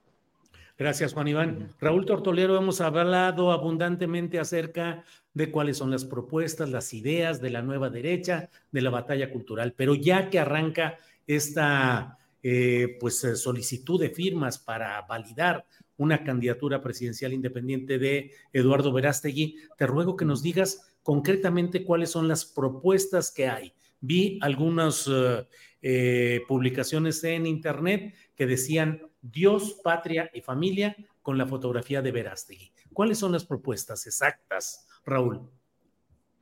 [0.79, 1.71] Gracias, Juan Iván.
[1.81, 5.05] Raúl Tortolero, hemos hablado abundantemente acerca
[5.37, 9.75] de cuáles son las propuestas, las ideas de la nueva derecha, de la batalla cultural,
[9.77, 10.97] pero ya que arranca
[11.27, 15.67] esta eh, pues, eh, solicitud de firmas para validar
[15.99, 22.29] una candidatura presidencial independiente de Eduardo Verástegui, te ruego que nos digas concretamente cuáles son
[22.29, 23.75] las propuestas que hay.
[24.01, 25.07] Vi algunas
[25.83, 32.73] eh, publicaciones en Internet que decían Dios, patria y familia con la fotografía de Verástegui.
[32.97, 35.43] ¿Cuáles son las propuestas exactas, Raúl?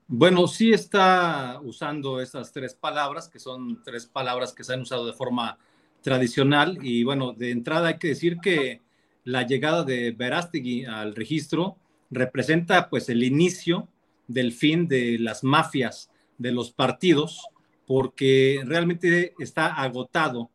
[0.06, 5.04] Bueno, sí está usando esas tres palabras, que son tres palabras que se han usado
[5.04, 5.58] de forma
[6.00, 6.78] tradicional.
[6.80, 8.82] Y bueno, de entrada hay que decir que
[9.24, 11.76] la llegada de Verástegui al registro
[12.08, 13.88] representa pues el inicio
[14.28, 16.08] del fin de las mafias
[16.38, 17.48] de los partidos,
[17.84, 20.52] porque realmente está agotado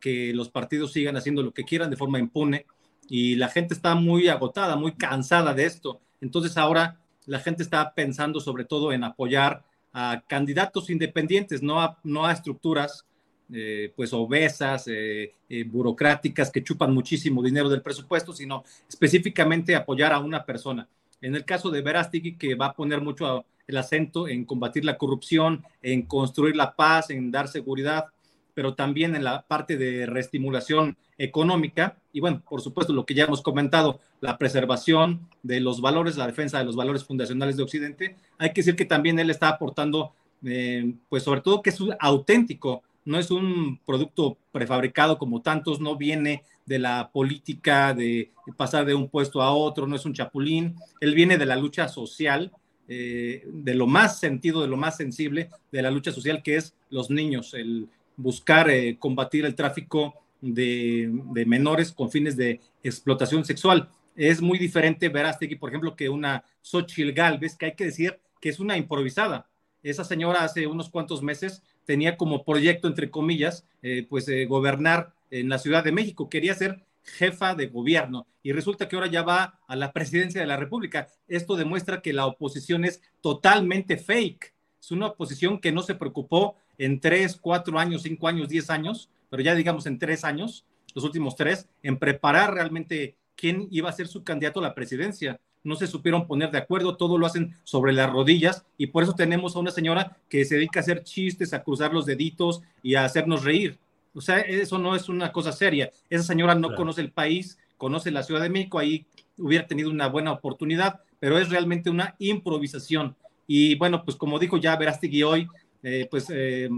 [0.00, 2.64] que los partidos sigan haciendo lo que quieran de forma impune
[3.08, 6.00] y la gente está muy agotada, muy cansada de esto.
[6.20, 11.98] Entonces ahora la gente está pensando sobre todo en apoyar a candidatos independientes, no a,
[12.02, 13.04] no a estructuras
[13.52, 20.12] eh, pues obesas, eh, eh, burocráticas que chupan muchísimo dinero del presupuesto, sino específicamente apoyar
[20.12, 20.88] a una persona.
[21.20, 24.98] En el caso de Verástegui, que va a poner mucho el acento en combatir la
[24.98, 28.06] corrupción, en construir la paz, en dar seguridad,
[28.54, 31.96] pero también en la parte de reestimulación económica.
[32.12, 36.26] Y bueno, por supuesto, lo que ya hemos comentado, la preservación de los valores, la
[36.26, 40.12] defensa de los valores fundacionales de Occidente, hay que decir que también él está aportando,
[40.44, 45.96] eh, pues sobre todo que es auténtico, no es un producto prefabricado como tantos, no
[45.96, 50.76] viene de la política de pasar de un puesto a otro, no es un chapulín,
[51.00, 52.50] él viene de la lucha social,
[52.88, 56.74] eh, de lo más sentido, de lo más sensible de la lucha social, que es
[56.90, 61.10] los niños, el buscar eh, combatir el tráfico de,
[61.46, 63.88] menores con fines de explotación sexual.
[64.14, 68.50] Es muy diferente Verástegui, por ejemplo, que una Xochitl Galvez, que hay que decir que
[68.50, 69.48] es una improvisada.
[69.82, 75.12] Esa señora hace unos cuantos meses tenía como proyecto, entre comillas, eh, pues eh, gobernar
[75.30, 76.28] en la Ciudad de México.
[76.28, 80.46] Quería ser jefa de gobierno y resulta que ahora ya va a la presidencia de
[80.46, 81.08] la República.
[81.28, 84.54] Esto demuestra que la oposición es totalmente fake.
[84.80, 89.08] Es una oposición que no se preocupó en tres, cuatro años, cinco años, diez años,
[89.30, 90.64] pero ya digamos en tres años,
[90.94, 95.40] los últimos tres, en preparar realmente quién iba a ser su candidato a la presidencia.
[95.62, 99.14] No se supieron poner de acuerdo, todo lo hacen sobre las rodillas y por eso
[99.14, 102.94] tenemos a una señora que se dedica a hacer chistes, a cruzar los deditos y
[102.94, 103.78] a hacernos reír.
[104.14, 105.90] O sea, eso no es una cosa seria.
[106.08, 109.06] Esa señora no conoce el país, conoce la Ciudad de México, ahí
[109.38, 113.16] hubiera tenido una buena oportunidad, pero es realmente una improvisación.
[113.46, 115.48] Y bueno, pues como dijo ya Verástegui hoy,
[115.84, 116.68] eh, pues eh,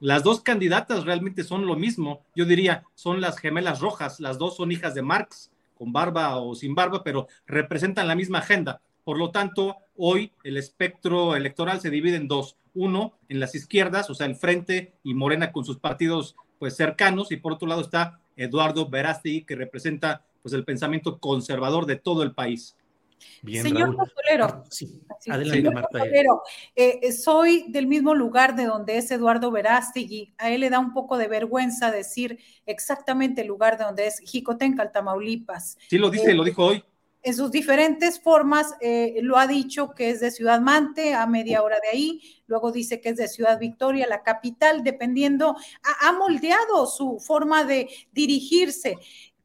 [0.00, 2.26] las dos candidatas realmente son lo mismo.
[2.34, 6.54] Yo diría, son las gemelas rojas, las dos son hijas de Marx, con barba o
[6.54, 8.80] sin barba, pero representan la misma agenda.
[9.04, 12.56] Por lo tanto, hoy el espectro electoral se divide en dos.
[12.74, 17.30] Uno, en las izquierdas, o sea, el Frente y Morena con sus partidos pues cercanos,
[17.30, 22.22] y por otro lado está Eduardo Verástegui, que representa pues el pensamiento conservador de todo
[22.22, 22.76] el país.
[23.44, 24.64] Señor Pozolero,
[25.28, 26.04] adelante, Marta.
[26.06, 26.24] Eh,
[26.74, 30.34] eh, soy del mismo lugar de donde es Eduardo Verástegui.
[30.38, 34.20] A él le da un poco de vergüenza decir exactamente el lugar de donde es
[34.20, 35.78] Jicotenca, Tamaulipas.
[35.88, 36.84] Sí, lo dice, eh, lo dijo hoy.
[37.22, 38.74] En sus diferentes formas
[39.20, 43.00] lo ha dicho que es de Ciudad Mante, a media hora de ahí, luego dice
[43.00, 45.56] que es de Ciudad Victoria, la capital, dependiendo,
[46.02, 48.94] ha moldeado su forma de dirigirse.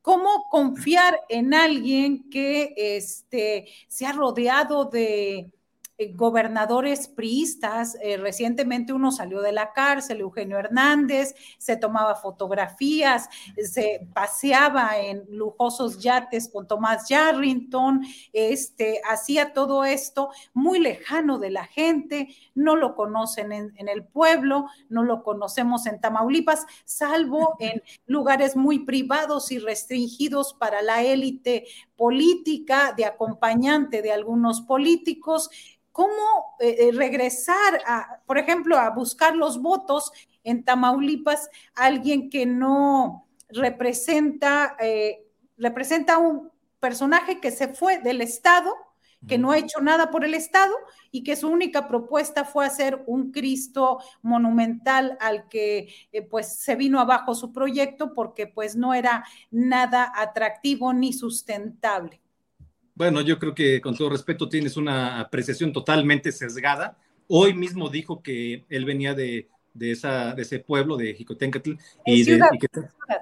[0.01, 5.51] ¿Cómo confiar en alguien que este, se ha rodeado de,
[6.09, 7.97] gobernadores priistas.
[8.01, 13.29] Eh, recientemente uno salió de la cárcel, Eugenio Hernández, se tomaba fotografías,
[13.63, 18.01] se paseaba en lujosos yates con Tomás Yarrington,
[18.33, 24.03] este, hacía todo esto muy lejano de la gente, no lo conocen en, en el
[24.03, 31.03] pueblo, no lo conocemos en Tamaulipas, salvo en lugares muy privados y restringidos para la
[31.03, 35.49] élite política, de acompañante de algunos políticos
[35.91, 40.11] cómo eh, eh, regresar a, por ejemplo, a buscar los votos
[40.43, 45.25] en Tamaulipas, alguien que no representa, eh,
[45.57, 48.73] representa un personaje que se fue del Estado,
[49.27, 50.73] que no ha hecho nada por el Estado
[51.11, 55.93] y que su única propuesta fue hacer un Cristo monumental al que
[56.31, 62.19] pues se vino abajo su proyecto porque pues no era nada atractivo ni sustentable.
[63.01, 66.99] Bueno, yo creo que con todo respeto tienes una apreciación totalmente sesgada.
[67.27, 71.71] Hoy mismo dijo que él venía de, de, esa, de ese pueblo de Jicotencatl
[72.05, 72.67] y, de, y que,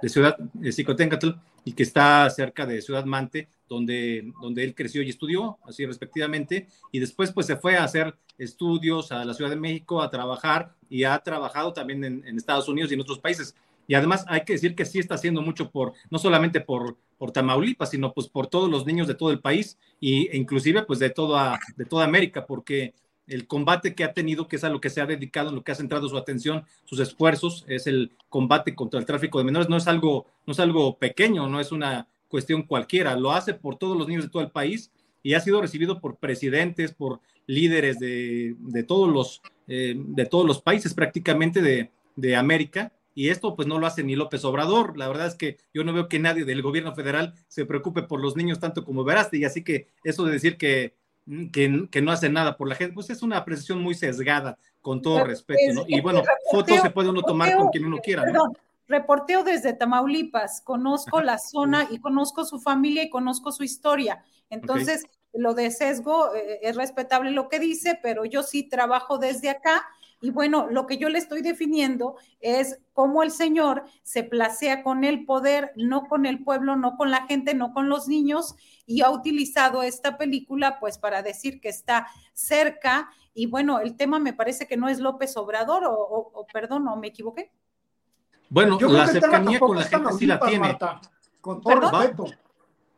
[0.02, 1.30] de Ciudad de Jicotencatl
[1.64, 6.68] y que está cerca de Ciudad Mante, donde, donde él creció y estudió, así respectivamente,
[6.92, 10.76] y después pues se fue a hacer estudios a la Ciudad de México, a trabajar
[10.90, 13.56] y ha trabajado también en, en Estados Unidos y en otros países.
[13.90, 17.32] Y además hay que decir que sí está haciendo mucho por, no solamente por, por
[17.32, 21.10] Tamaulipas, sino pues por todos los niños de todo el país e inclusive pues de
[21.10, 22.94] toda, de toda América, porque
[23.26, 25.72] el combate que ha tenido, que es a lo que se ha dedicado, lo que
[25.72, 29.70] ha centrado su atención, sus esfuerzos, es el combate contra el tráfico de menores.
[29.70, 33.16] No es algo, no es algo pequeño, no es una cuestión cualquiera.
[33.16, 34.92] Lo hace por todos los niños de todo el país
[35.24, 40.46] y ha sido recibido por presidentes, por líderes de, de todos los eh, de todos
[40.46, 44.98] los países prácticamente de, de América y esto pues no lo hace ni López Obrador.
[44.98, 48.22] La verdad es que yo no veo que nadie del gobierno federal se preocupe por
[48.22, 50.96] los niños tanto como y así que eso de decir que,
[51.26, 51.48] mm,
[51.88, 55.26] que, no hace nada por la gente, pues es una apreciación muy sesgada, con todo
[55.26, 55.84] respeto, ¿no?
[55.86, 58.54] Y bueno, fotos se puede uno tomar con quien uno quiera, ¿no?
[58.88, 64.24] Reporteo desde Tamaulipas, conozco la zona y conozco su familia y conozco su historia.
[64.50, 65.04] Entonces,
[65.34, 69.86] lo de sesgo eh, es respetable lo que dice, pero yo sí trabajo desde acá
[70.22, 75.04] Y bueno, lo que yo le estoy definiendo es cómo el señor se placea con
[75.06, 78.56] el poder, no con el pueblo, no con la gente, no con los niños,
[78.86, 83.10] y ha utilizado esta película pues para decir que está cerca.
[83.34, 87.08] Y bueno, el tema me parece que no es López Obrador, o, perdón, o me
[87.08, 87.52] equivoqué.
[88.50, 90.78] Bueno, yo la cercanía con la gente sí la tiene.
[91.40, 92.26] con todo respeto.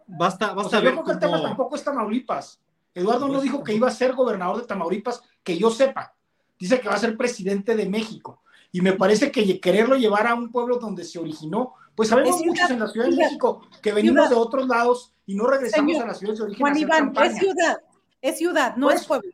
[0.08, 2.60] Basta, basta ver yo creo que el tema tampoco es Tamaulipas.
[2.94, 6.16] Eduardo no dijo que iba a ser gobernador de Tamaulipas, que yo sepa.
[6.62, 8.44] Dice que va a ser presidente de México.
[8.72, 12.70] Y me parece que quererlo llevar a un pueblo donde se originó, pues sabemos muchos
[12.70, 16.14] en la Ciudad de México que venimos de otros lados y no regresamos a la
[16.14, 16.62] ciudad de origen.
[16.62, 17.78] Juan Iván, es ciudad,
[18.22, 19.32] es ciudad, no pues, es pueblo.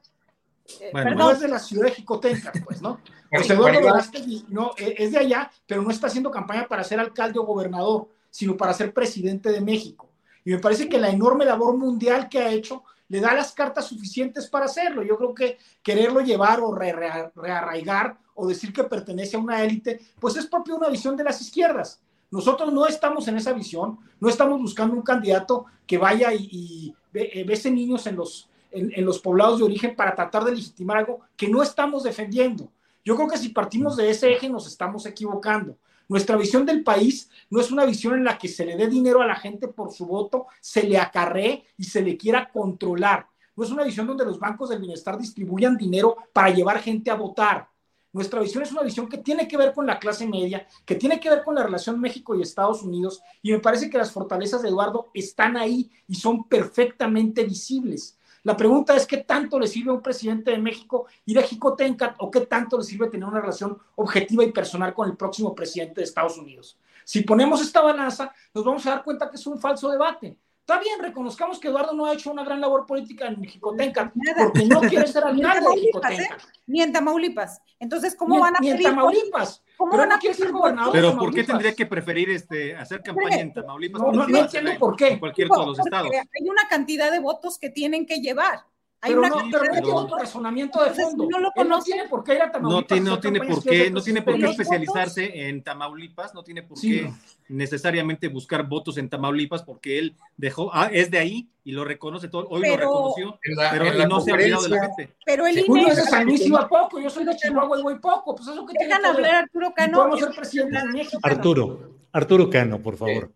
[0.80, 3.00] Eh, no es de la ciudad de Jicotenca, pues, ¿no?
[3.30, 6.98] Pues Eduardo Velázquez no, e, es de allá, pero no está haciendo campaña para ser
[6.98, 10.10] alcalde o gobernador, sino para ser presidente de México.
[10.46, 13.88] Y me parece que la enorme labor mundial que ha hecho le da las cartas
[13.88, 15.04] suficientes para hacerlo.
[15.04, 20.36] Yo creo que quererlo llevar o rearraigar o decir que pertenece a una élite, pues
[20.38, 22.02] es propio una visión de las izquierdas.
[22.30, 27.44] Nosotros no estamos en esa visión, no estamos buscando un candidato que vaya y, y
[27.46, 31.48] bese niños en los, en, los poblados de origen para tratar de legitimar algo que
[31.48, 32.72] no estamos defendiendo.
[33.04, 35.78] Yo creo que si partimos de ese eje nos estamos equivocando.
[36.10, 39.22] Nuestra visión del país no es una visión en la que se le dé dinero
[39.22, 43.28] a la gente por su voto, se le acarree y se le quiera controlar.
[43.56, 47.16] No es una visión donde los bancos del bienestar distribuyan dinero para llevar gente a
[47.16, 47.70] votar.
[48.14, 51.20] Nuestra visión es una visión que tiene que ver con la clase media, que tiene
[51.20, 54.62] que ver con la relación México y Estados Unidos, y me parece que las fortalezas
[54.62, 58.17] de Eduardo están ahí y son perfectamente visibles.
[58.44, 62.16] La pregunta es qué tanto le sirve a un presidente de México ir a Jicotencat
[62.20, 66.02] o qué tanto le sirve tener una relación objetiva y personal con el próximo presidente
[66.02, 66.78] de Estados Unidos.
[67.04, 70.38] Si ponemos esta balanza, nos vamos a dar cuenta que es un falso debate.
[70.68, 74.66] Está bien, reconozcamos que Eduardo no ha hecho una gran labor política en Jicotenca, porque
[74.66, 76.24] no quiere ser alcalde de Jicotenca.
[76.24, 76.38] ¿eh?
[76.66, 77.62] Ni en Tamaulipas.
[77.80, 79.64] Entonces, ¿cómo van a ni en Tamaulipas.
[79.78, 83.54] ¿Cómo van a ser gobernador Pero ¿por qué tendría que preferir este, hacer campaña en
[83.54, 84.02] Tamaulipas?
[84.02, 85.14] No, no, entiendo por qué.
[85.14, 86.12] En cualquier de los estados.
[86.12, 88.66] Hay una cantidad de votos que tienen que llevar.
[89.00, 91.28] Hay pero una no, pero no tiene otro razonamiento de fondo.
[91.30, 92.82] No, lo no tiene por qué ir a Tamaulipas.
[92.82, 96.64] No tiene, no tiene por qué, no tiene por qué especializarse en Tamaulipas, no tiene
[96.64, 97.12] por qué
[97.48, 102.28] necesariamente buscar votos en Tamaulipas porque él dejó, ah, es de ahí y lo reconoce
[102.28, 103.40] todo, hoy lo reconoció,
[103.72, 105.16] pero no se ha olvidado de la gente.
[105.26, 105.84] Pero el INE...
[105.90, 108.66] es de San Luis iba poco, yo soy de Chihuahua y voy poco, pues eso
[108.66, 109.98] que Dejan hablar Arturo Cano.
[109.98, 111.20] Podemos ser presidente de México.
[111.22, 113.32] Arturo, Arturo Cano, por favor.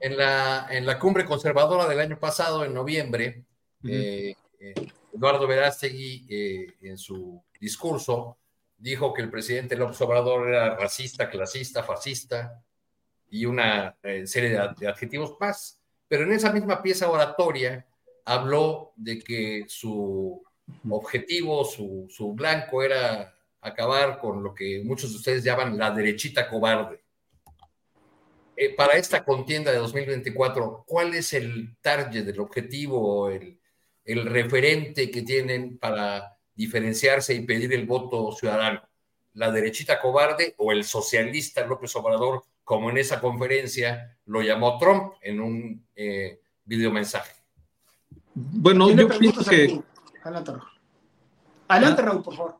[0.00, 3.44] en, la, en la cumbre conservadora del año pasado, en noviembre,
[3.84, 4.74] eh, eh,
[5.14, 8.38] Eduardo Verástegui, eh, en su discurso,
[8.76, 12.62] dijo que el presidente López Obrador era racista, clasista, fascista
[13.30, 15.80] y una eh, serie de, adjetivos más.
[16.08, 17.86] Pero en esa misma pieza oratoria
[18.24, 20.42] habló de que su
[20.88, 26.48] objetivo, su, su blanco era acabar con lo que muchos de ustedes llaman la derechita
[26.48, 27.02] cobarde.
[28.56, 33.59] Eh, para esta contienda de 2024, ¿cuál es el target, el objetivo, el,
[34.04, 38.82] el referente que tienen para diferenciarse y pedir el voto ciudadano,
[39.34, 45.14] la derechita cobarde o el socialista López Obrador, como en esa conferencia lo llamó Trump
[45.22, 47.32] en un eh, videomensaje.
[48.34, 49.80] Bueno, yo pienso que...
[50.22, 50.68] Adelante, Raúl.
[51.68, 52.56] Adelante, Raúl, por favor.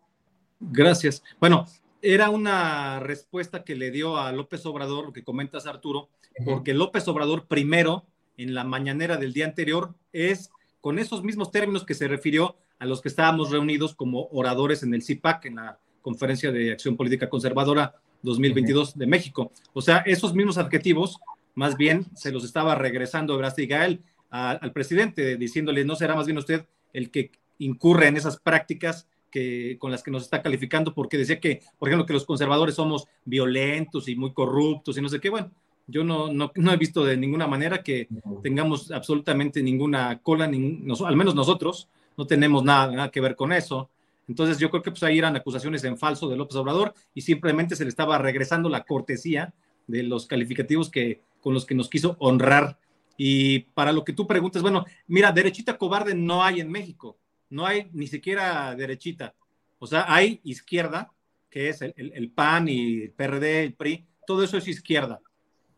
[0.61, 1.23] Gracias.
[1.39, 1.67] Bueno,
[2.03, 6.09] era una respuesta que le dio a López Obrador, lo que comentas, Arturo,
[6.45, 10.51] porque López Obrador primero, en la mañanera del día anterior, es
[10.81, 14.95] con esos mismos términos que se refirió a los que estábamos reunidos como oradores en
[14.95, 19.53] el CIPAC, en la Conferencia de Acción Política Conservadora 2022 de México.
[19.73, 21.19] O sea, esos mismos adjetivos,
[21.55, 26.27] más bien se los estaba regresando Ebrasta y Gael al presidente, diciéndole, no será más
[26.27, 30.95] bien usted el que incurre en esas prácticas que, con las que nos está calificando,
[30.95, 35.09] porque decía que, por ejemplo, que los conservadores somos violentos y muy corruptos y no
[35.09, 35.31] sé qué.
[35.31, 35.51] Bueno,
[35.91, 38.09] yo no, no, no, he visto de ninguna manera que
[38.43, 43.91] tengamos absolutamente ninguna cola, al menos nosotros no tenemos nada, nada, que ver con eso.
[44.29, 47.75] Entonces yo creo que pues ahí eran acusaciones en falso de López Obrador y simplemente
[47.75, 49.53] se le estaba regresando la cortesía
[49.87, 52.79] de los calificativos que, con los que nos quiso honrar.
[53.17, 57.19] Y para lo que tú preguntas, bueno, mira, derechita cobarde no hay en México,
[57.49, 59.35] no hay ni siquiera derechita.
[59.79, 61.13] O sea, hay izquierda,
[61.51, 65.21] que es el, el PAN y el PRD, el PRI, todo eso es izquierda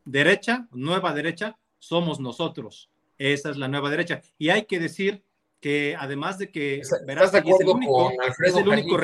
[0.04, 2.90] derecha, nueva derecha, somos nosotros.
[3.18, 4.22] Esa es la nueva derecha.
[4.38, 5.22] Y hay que decir
[5.60, 8.10] que además de que Verástegui es el único,
[8.44, 8.98] es el único,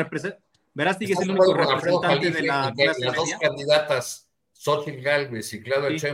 [0.75, 6.09] es el único representante de la Las dos candidatas, Xochitl Galvez y Claudia sí.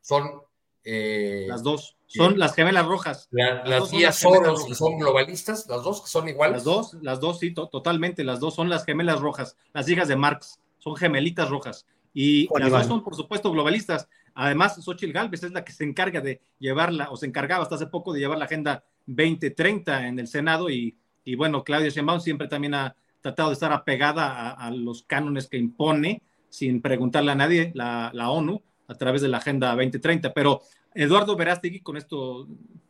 [0.00, 0.42] son
[0.84, 1.96] Eh, las dos.
[2.06, 3.28] Son las gemelas rojas.
[3.30, 6.56] las tías Soros son globalistas, las dos que son iguales.
[6.56, 8.24] Las dos, las dos, sí, totalmente.
[8.24, 11.84] Las dos son las gemelas rojas, las hijas de Marx, son gemelitas rojas.
[12.14, 14.08] Y las dos son, por supuesto, globalistas.
[14.40, 17.88] Además, Xochitl Galvez es la que se encarga de llevarla, o se encargaba hasta hace
[17.88, 20.70] poco de llevar la Agenda 2030 en el Senado.
[20.70, 25.48] Y, y bueno, Claudia Sheinbaum siempre también ha tratado de estar apegada a, los cánones
[25.48, 30.32] que impone, sin preguntarle a nadie, la, la ONU, a través de la Agenda 2030.
[30.32, 30.62] Pero
[30.94, 32.46] Eduardo Verástegui, con esto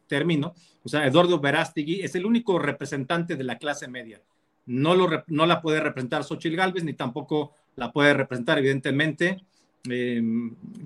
[0.06, 0.52] termino,
[0.84, 4.20] o sea, Eduardo Verástegui es el único representante de la clase media.
[4.66, 9.40] No, lo, no la puede representar Xochitl Galvez, ni tampoco la puede representar, evidentemente,
[9.90, 10.22] eh,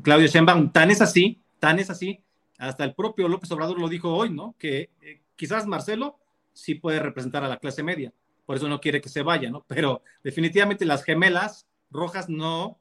[0.03, 0.72] Claudio Sheinbaum.
[0.72, 2.22] Tan es así, tan es así,
[2.59, 4.55] hasta el propio López Obrador lo dijo hoy, ¿no?
[4.59, 6.18] Que eh, quizás Marcelo
[6.53, 8.12] sí puede representar a la clase media,
[8.47, 9.64] por eso no quiere que se vaya, ¿no?
[9.66, 12.78] Pero definitivamente las gemelas rojas no,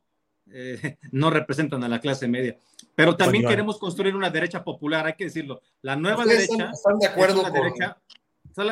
[0.52, 2.58] eh, no representan a la clase media.
[2.96, 5.62] Pero también queremos construir una derecha popular, hay que decirlo.
[5.82, 6.72] La nueva derecha.
[6.72, 7.98] ¿Están de acuerdo con, derecha,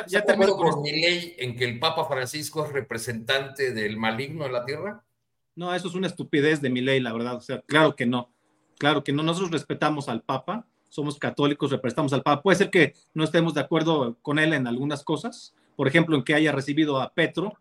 [0.08, 4.46] ya de acuerdo con mi ley en que el Papa Francisco es representante del maligno
[4.46, 5.04] en la tierra?
[5.60, 7.36] No, eso es una estupidez de mi ley, la verdad.
[7.36, 8.30] O sea, claro que no.
[8.78, 9.24] Claro que no.
[9.24, 12.42] Nosotros respetamos al Papa, somos católicos, representamos al Papa.
[12.42, 15.54] Puede ser que no estemos de acuerdo con él en algunas cosas.
[15.76, 17.56] Por ejemplo, en que haya recibido a Petro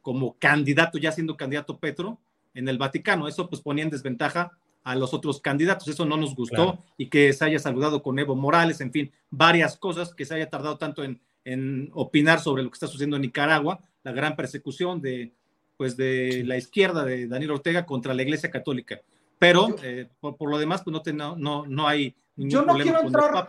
[0.00, 2.20] como candidato, ya siendo candidato Petro,
[2.54, 3.26] en el Vaticano.
[3.26, 5.88] Eso pues ponía en desventaja a los otros candidatos.
[5.88, 9.76] Eso no nos gustó y que se haya saludado con Evo Morales, en fin, varias
[9.76, 13.22] cosas que se haya tardado tanto en, en, opinar sobre lo que está sucediendo en
[13.22, 15.32] Nicaragua, la gran persecución de,
[15.80, 19.00] pues, de la izquierda de Daniel Ortega contra la Iglesia Católica.
[19.38, 23.48] Pero eh, por, lo demás, pues no, no, no, hay ningún yo no quiero entrar,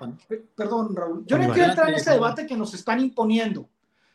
[0.56, 3.68] Perdón, Raúl, yo no quiero entrar en ese debate que nos están imponiendo.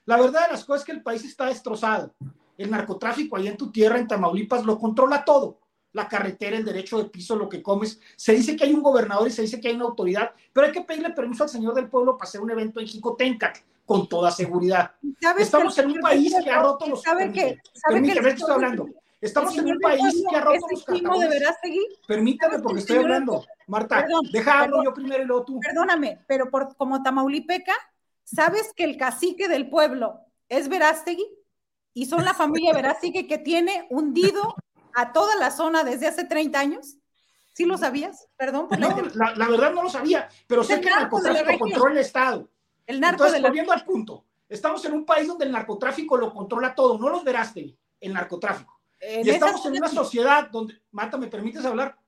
[0.06, 2.14] La verdad de las cosas es que el país está destrozado
[2.56, 5.58] el narcotráfico allá en tu tierra, en Tamaulipas, lo controla todo.
[5.96, 7.98] La carretera, el derecho de piso, lo que comes.
[8.16, 10.72] Se dice que hay un gobernador y se dice que hay una autoridad, pero hay
[10.72, 14.30] que pedirle permiso al señor del pueblo para hacer un evento en Jicotencac, con toda
[14.30, 14.92] seguridad.
[15.38, 17.00] Estamos en un país que ha roto los...
[17.00, 18.88] ¿Sabe que, Permíteme, que estoy hablando.
[19.22, 20.84] Estamos en un país que ha roto los
[21.62, 21.82] seguir?
[22.06, 23.42] Permítame, porque estoy hablando.
[23.66, 25.60] Marta, deja hablo yo primero y luego tú.
[25.60, 27.72] Perdóname, pero por, como Tamaulipeca,
[28.22, 30.20] ¿sabes que el cacique del pueblo
[30.50, 31.26] es Verástegui?
[31.96, 34.54] y son la familia Verástegui que tiene hundido
[34.96, 36.96] a toda la zona desde hace 30 años.
[37.52, 38.28] ¿Sí lo sabías?
[38.36, 41.98] Perdón por la, la, verdad no lo sabía, pero sé que el narcotráfico controla el
[41.98, 42.48] Estado.
[42.86, 46.74] El narco Entonces, volviendo al punto, estamos en un país donde el narcotráfico lo controla
[46.74, 48.80] todo, no los Verástegui, el narcotráfico.
[49.00, 51.98] y estamos en una sociedad donde, Marta, ¿me permites hablar?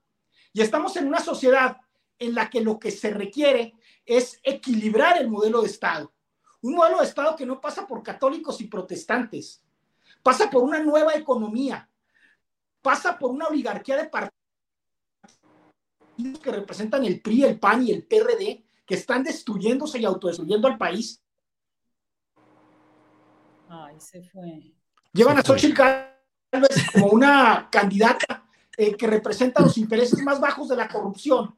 [0.52, 1.78] Y estamos en una sociedad
[2.18, 3.74] en la que lo que se requiere
[4.06, 6.12] es equilibrar el modelo de Estado.
[6.62, 9.62] Un modelo de Estado que no pasa por católicos y protestantes,
[10.22, 11.88] pasa por una nueva economía,
[12.82, 14.38] pasa por una oligarquía de partidos
[16.42, 20.78] que representan el PRI, el PAN y el PRD, que están destruyéndose y autodestruyendo al
[20.78, 21.22] país.
[23.68, 24.74] Ay, se fue.
[25.12, 30.76] Llevan a Xochitl Gálvez como una candidata eh, que representa los intereses más bajos de
[30.76, 31.56] la corrupción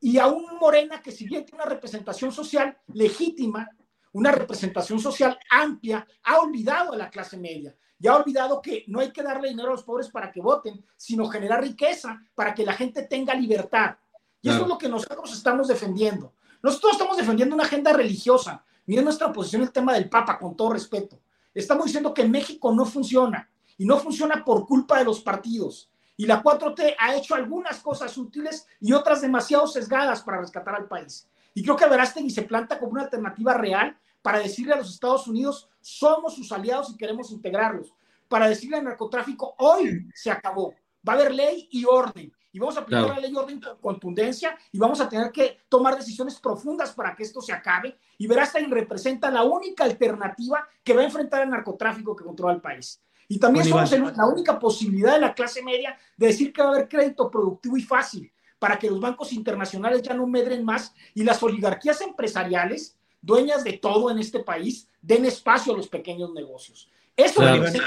[0.00, 3.68] y a un Morena que si bien tiene una representación social legítima,
[4.12, 8.98] una representación social amplia, ha olvidado a la clase media ya ha olvidado que no
[8.98, 12.66] hay que darle dinero a los pobres para que voten, sino generar riqueza para que
[12.66, 13.96] la gente tenga libertad.
[14.40, 16.34] Y eso es lo que nosotros estamos defendiendo.
[16.64, 18.64] Nosotros estamos defendiendo una agenda religiosa.
[18.86, 21.20] Miren nuestra posición el tema del Papa, con todo respeto.
[21.54, 23.48] Estamos diciendo que México no funciona
[23.78, 25.88] y no funciona por culpa de los partidos.
[26.16, 30.88] Y la 4T ha hecho algunas cosas útiles y otras demasiado sesgadas para rescatar al
[30.88, 31.28] país.
[31.54, 35.26] Y creo que Verástegui se planta como una alternativa real para decirle a los Estados
[35.26, 37.92] Unidos, somos sus aliados y queremos integrarlos.
[38.28, 40.74] Para decirle al narcotráfico, hoy se acabó.
[41.06, 42.32] Va a haber ley y orden.
[42.54, 45.60] Y vamos a aplicar la ley y orden con contundencia y vamos a tener que
[45.68, 47.98] tomar decisiones profundas para que esto se acabe.
[48.18, 52.60] Y Verástegui representa la única alternativa que va a enfrentar el narcotráfico que controla el
[52.60, 53.02] país.
[53.26, 56.72] Y también somos la única posibilidad de la clase media de decir que va a
[56.72, 61.24] haber crédito productivo y fácil para que los bancos internacionales ya no medren más y
[61.24, 66.90] las oligarquías empresariales dueñas de todo en este país, den espacio a los pequeños negocios.
[67.16, 67.64] Eso claro.
[67.64, 67.80] es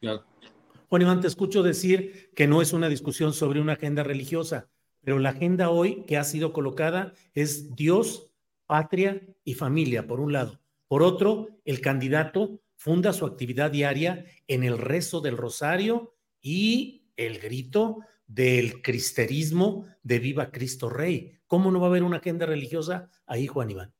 [0.00, 0.24] claro.
[0.88, 4.68] Juan Iván, te escucho decir que no es una discusión sobre una agenda religiosa,
[5.02, 8.30] pero la agenda hoy que ha sido colocada es Dios,
[8.66, 10.60] patria y familia, por un lado.
[10.88, 17.38] Por otro, el candidato funda su actividad diaria en el rezo del rosario y el
[17.38, 21.38] grito del cristerismo de Viva Cristo Rey.
[21.46, 23.93] ¿Cómo no va a haber una agenda religiosa ahí, Juan Iván?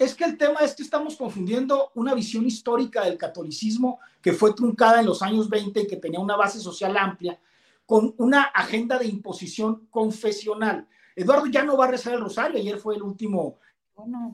[0.00, 4.54] Es que el tema es que estamos confundiendo una visión histórica del catolicismo que fue
[4.54, 7.38] truncada en los años 20 y que tenía una base social amplia
[7.84, 10.88] con una agenda de imposición confesional.
[11.14, 13.58] Eduardo ya no va a rezar el rosario, ayer fue el último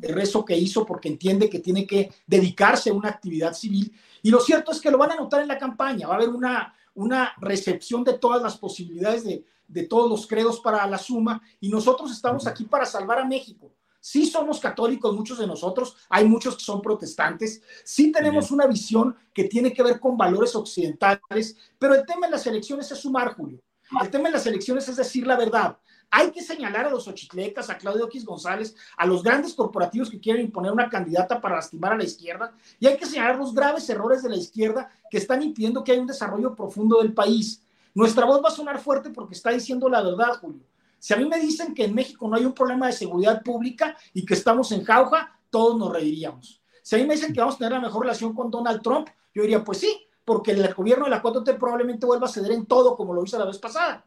[0.03, 3.93] rezo que hizo porque entiende que tiene que dedicarse a una actividad civil.
[4.23, 6.29] Y lo cierto es que lo van a notar en la campaña, va a haber
[6.29, 11.43] una, una recepción de todas las posibilidades de, de todos los credos para la suma
[11.59, 13.73] y nosotros estamos aquí para salvar a México.
[14.07, 19.17] Sí somos católicos, muchos de nosotros, hay muchos que son protestantes, sí tenemos una visión
[19.35, 23.35] que tiene que ver con valores occidentales, pero el tema de las elecciones es sumar,
[23.35, 23.59] Julio.
[24.01, 25.77] El tema de las elecciones es decir la verdad.
[26.09, 30.21] Hay que señalar a los ochitlecas, a Claudio X González, a los grandes corporativos que
[30.21, 33.91] quieren imponer una candidata para lastimar a la izquierda, y hay que señalar los graves
[33.91, 37.61] errores de la izquierda que están impidiendo que haya un desarrollo profundo del país.
[37.93, 40.63] Nuestra voz va a sonar fuerte porque está diciendo la verdad, Julio.
[40.99, 43.97] Si a mí me dicen que en México no hay un problema de seguridad pública
[44.13, 46.63] y que estamos en jauja, todos nos reiríamos.
[46.83, 49.09] Si a mí me dicen que vamos a tener la mejor relación con Donald Trump,
[49.35, 52.67] yo diría, pues sí, porque el gobierno de la 4T probablemente vuelva a ceder en
[52.67, 54.05] todo como lo hizo la vez pasada.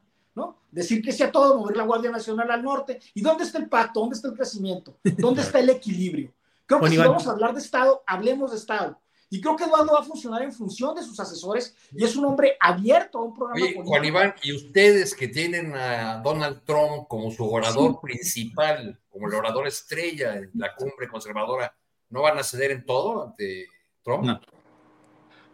[0.71, 2.99] Decir que sea todo, mover la Guardia Nacional al norte.
[3.15, 3.99] ¿Y dónde está el pacto?
[3.99, 4.97] ¿Dónde está el crecimiento?
[5.17, 6.31] ¿Dónde está el equilibrio?
[6.65, 8.99] Creo que si vamos a hablar de Estado, hablemos de Estado.
[9.31, 12.25] Y creo que Eduardo va a funcionar en función de sus asesores y es un
[12.25, 13.85] hombre abierto a un programa político.
[13.85, 19.35] Juan Iván, y ustedes que tienen a Donald Trump como su orador principal, como el
[19.35, 21.75] orador estrella en la cumbre conservadora,
[22.09, 23.67] ¿no van a ceder en todo ante
[24.01, 24.41] Trump?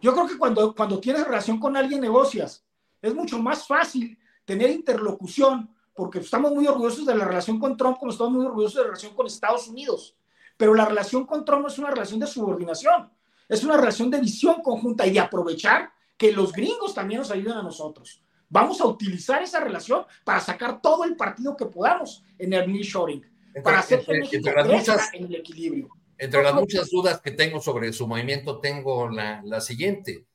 [0.02, 2.64] Yo creo que cuando, cuando tienes relación con alguien negocias.
[3.02, 7.98] Es mucho más fácil tener interlocución, porque estamos muy orgullosos de la relación con Trump,
[8.00, 10.16] como estamos muy orgullosos de la relación con Estados Unidos.
[10.58, 13.12] Pero la relación con Trump no es una relación de subordinación,
[13.48, 17.58] es una relación de visión conjunta y de aprovechar que los gringos también nos ayuden
[17.58, 18.22] a nosotros.
[18.50, 23.26] Vamos a utilizar esa relación para sacar todo el partido que podamos en el nearshoring,
[23.64, 25.90] para hacer que México muchas, en el equilibrio.
[26.18, 30.26] Entre las muchas dudas que tengo sobre su movimiento, tengo la, la siguiente.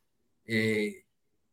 [0.45, 1.05] Eh,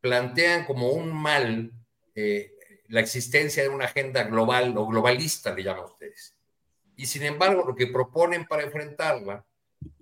[0.02, 1.72] plantean como un mal
[2.16, 2.58] eh,
[2.90, 6.36] la existencia de una agenda global o globalista, le llaman ustedes.
[6.96, 9.46] Y sin embargo, lo que proponen para enfrentarla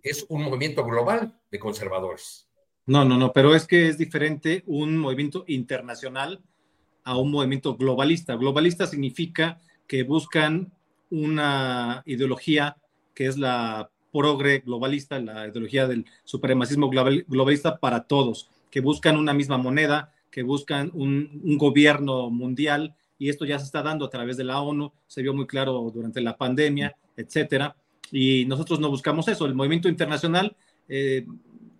[0.01, 2.47] es un movimiento global de conservadores.
[2.85, 6.41] No, no, no, pero es que es diferente un movimiento internacional
[7.03, 8.35] a un movimiento globalista.
[8.35, 10.71] Globalista significa que buscan
[11.09, 12.77] una ideología
[13.13, 19.33] que es la progre globalista, la ideología del supremacismo globalista para todos, que buscan una
[19.33, 24.37] misma moneda, que buscan un, gobierno mundial y esto ya se está dando a través
[24.37, 27.75] de la ONU, se vio muy claro durante la pandemia, etcétera.
[28.11, 29.45] Y nosotros no buscamos eso.
[29.45, 30.55] El movimiento internacional
[30.87, 31.25] eh,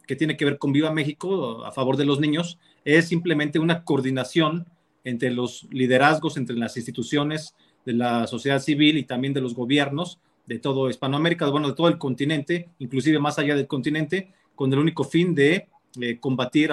[0.07, 3.83] que tiene que ver con Viva México a favor de los niños es simplemente una
[3.83, 4.67] coordinación
[5.03, 7.55] entre los liderazgos, entre las instituciones
[7.85, 11.87] de la sociedad civil y también de los gobiernos de todo Hispanoamérica, bueno, de todo
[11.87, 15.67] el continente, inclusive más allá del continente, con el único fin de
[15.99, 16.71] eh, combatir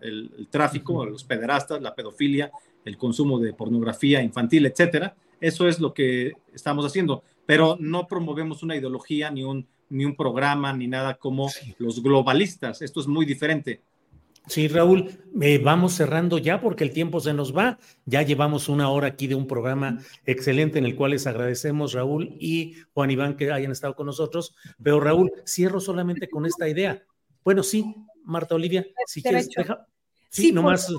[0.00, 2.50] el, tráfico, los pederastas, la pedofilia,
[2.84, 5.14] el consumo de pornografía infantil, etcétera.
[5.40, 10.16] Eso es lo que estamos haciendo, pero no promovemos una ideología ni un, ni un
[10.16, 12.82] programa ni nada como los globalistas.
[12.82, 13.82] Esto es muy diferente.
[14.46, 17.78] Sí, Raúl, eh, vamos cerrando ya porque el tiempo se nos va.
[18.04, 22.36] Ya llevamos una hora aquí de un programa excelente en el cual les agradecemos, Raúl
[22.38, 24.54] y Juan Iván, que hayan estado con nosotros.
[24.82, 27.02] Pero Raúl, cierro solamente con esta idea.
[27.42, 29.86] Bueno, sí, Marta Olivia, si quieres, deja,
[30.28, 30.92] sí, nomás.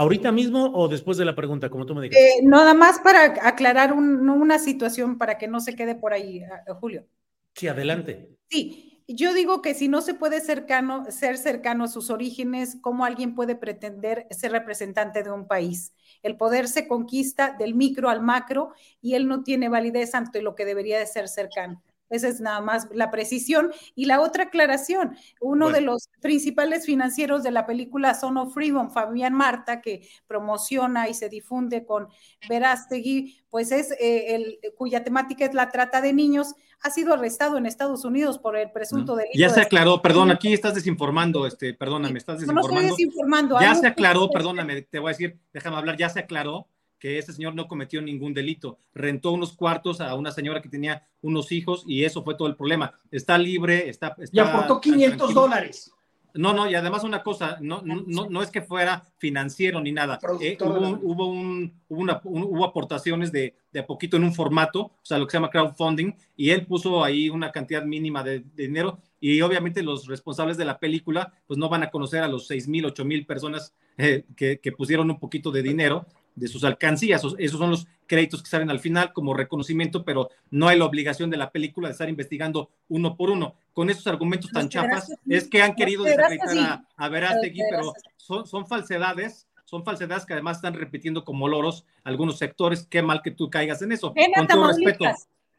[0.00, 2.18] ¿Ahorita mismo o después de la pregunta, como tú me digas?
[2.18, 6.42] Eh, nada más para aclarar una situación para que no se quede por ahí,
[6.80, 7.06] Julio.
[7.54, 8.34] Sí, adelante.
[8.48, 13.04] Sí, yo digo que si no se puede cercano, ser cercano a sus orígenes, ¿cómo
[13.04, 15.92] alguien puede pretender ser representante de un país?
[16.22, 18.72] El poder se conquista del micro al macro
[19.02, 21.82] y él no tiene validez ante lo que debería de ser cercano.
[22.10, 23.72] Esa es nada más la precisión.
[23.94, 28.90] Y la otra aclaración, uno de los principales financieros de la película Son of Freedom,
[28.90, 32.08] Fabián Marta, que promociona y se difunde con
[32.48, 37.58] Verástegui, pues es eh, el cuya temática es la trata de niños, ha sido arrestado
[37.58, 39.38] en Estados Unidos por el presunto delito.
[39.38, 42.74] Ya se aclaró, perdón, aquí estás desinformando, este, perdóname, estás desinformando.
[42.74, 43.60] No, estoy desinformando.
[43.60, 46.68] Ya se aclaró, perdóname, te voy a decir, déjame hablar, ya se aclaró
[47.00, 48.78] que ese señor no cometió ningún delito.
[48.94, 52.54] Rentó unos cuartos a una señora que tenía unos hijos y eso fue todo el
[52.54, 52.92] problema.
[53.10, 54.14] Está libre, está...
[54.18, 55.92] está y aportó 500 dólares.
[56.34, 60.18] No, no, y además una cosa, no, no, no es que fuera financiero ni nada.
[60.40, 64.98] Eh, hubo, hubo, un, una, hubo aportaciones de, de, a poquito en un formato, o
[65.02, 68.98] sea, lo que se llama crowdfunding, y él puso ahí una cantidad mínima de, dinero,
[69.18, 72.68] y obviamente los responsables de la película, pues no van a conocer a los seis
[72.68, 76.06] mil, ocho mil personas eh, que, que pusieron un poquito de dinero,
[76.40, 77.22] de sus alcancías.
[77.38, 81.30] Esos son los créditos que salen al final como reconocimiento, pero no hay la obligación
[81.30, 83.54] de la película de estar investigando uno por uno.
[83.72, 88.46] Con esos argumentos tan chafas, es que han querido desacreditar a, a Verástegui, pero son,
[88.46, 92.88] son falsedades son falsedades que además están repitiendo como loros algunos sectores.
[92.90, 94.12] Qué mal que tú caigas en eso.
[94.12, 95.04] Ven a Con todo respeto.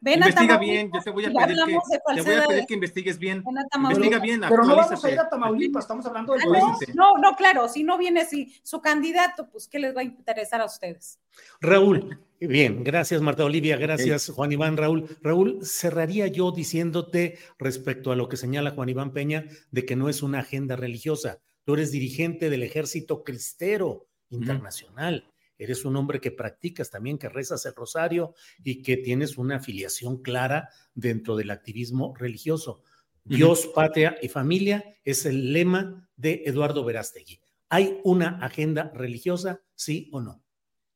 [0.02, 0.60] Ven a Investiga Tamaulipas.
[0.60, 2.74] bien, yo te voy a Ya pedir que, hablamos de te voy a pedir que
[2.74, 3.44] investigues bien.
[3.44, 4.04] Ven a Tamaulipas.
[4.04, 7.18] Investiga bien, Pero no vamos a ir a Tamaulipas, estamos hablando del Ah, no, no,
[7.18, 10.64] no, claro, si no viene si su candidato, pues ¿qué les va a interesar a
[10.64, 11.20] ustedes?
[11.60, 15.06] Raúl, bien, gracias Marta Olivia, gracias Juan Iván Raúl.
[15.22, 20.08] Raúl, cerraría yo diciéndote respecto a lo que señala Juan Iván Peña de que no
[20.08, 21.38] es una agenda religiosa.
[21.64, 25.31] Tú eres dirigente del ejército cristero internacional.
[25.62, 28.34] Eres un hombre que practicas también, que rezas el rosario
[28.64, 32.82] y que tienes una afiliación clara dentro del activismo religioso.
[33.24, 37.40] Dios, patria y familia es el lema de Eduardo Verástegui.
[37.68, 40.42] ¿Hay una agenda religiosa, sí o no?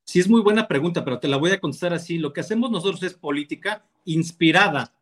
[0.03, 2.17] Sí, es muy buena pregunta, pero te la voy a contestar así.
[2.17, 4.93] Lo que hacemos nosotros es política inspirada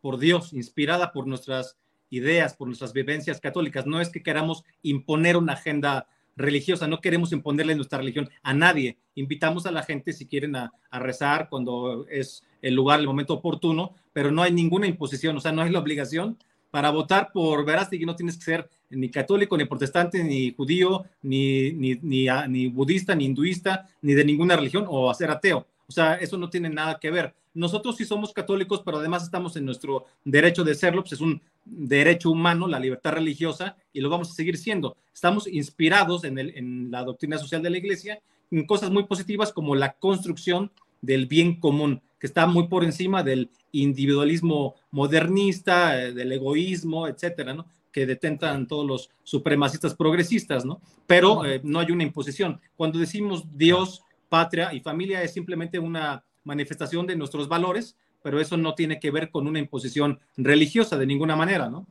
[0.00, 1.78] por Dios, inspirada por nuestras
[2.10, 3.86] ideas, por nuestras vivencias católicas.
[3.86, 8.96] No es que queramos imponer una agenda religiosa, no queremos imponerle nuestra religión a nadie.
[9.14, 13.94] Invitamos a la gente si quieren a, rezar cuando es el lugar, el momento oportuno,
[14.12, 16.38] pero no hay ninguna imposición, o sea, no hay la obligación.
[16.70, 21.72] Para votar por Verástegui no tienes que ser ni católico, ni protestante, ni judío, ni,
[21.72, 25.66] ni, ni, a- ni budista, ni hinduista, ni de ninguna religión, o a ser ateo.
[25.88, 27.34] O sea, eso no tiene nada que ver.
[27.54, 31.42] Nosotros sí somos católicos, pero además estamos en nuestro derecho de serlo, pues es un
[31.64, 34.96] derecho humano, la libertad religiosa, y lo vamos a seguir siendo.
[35.12, 38.20] Estamos inspirados en, el, en la doctrina social de la Iglesia,
[38.50, 40.70] en cosas muy positivas como la construcción
[41.02, 47.54] del bien común, que está muy por encima del individualismo modernista, eh, del egoísmo, etcétera,
[47.54, 47.66] ¿no?
[47.92, 50.80] que detentan todos los supremacistas progresistas, ¿no?
[51.06, 52.58] Pero eh, no hay una imposición.
[52.74, 54.02] Cuando decimos Dios,
[54.32, 59.10] patria y familia es simplemente una manifestación de nuestros valores, pero eso no tiene que
[59.10, 61.86] ver con una imposición religiosa de ninguna manera, ¿no?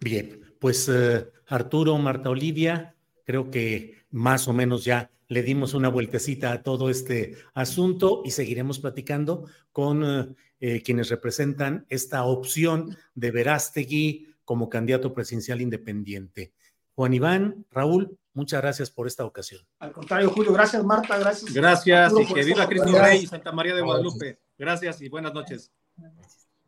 [0.00, 5.88] Bien, pues eh, Arturo, Marta Olivia, creo que más o menos ya le dimos una
[5.88, 12.96] vueltecita a todo este asunto y seguiremos platicando con eh, eh, quienes representan esta opción
[13.16, 16.52] de Verástegui como candidato presidencial independiente.
[16.94, 19.62] Juan Iván, Raúl, muchas gracias por esta ocasión.
[19.78, 21.52] Al contrario, Julio, gracias Marta, gracias.
[21.52, 22.98] Gracias Arturo, y que viva Cristo.
[22.98, 24.38] Rey y Santa María de Guadalupe.
[24.58, 25.72] Gracias y buenas noches.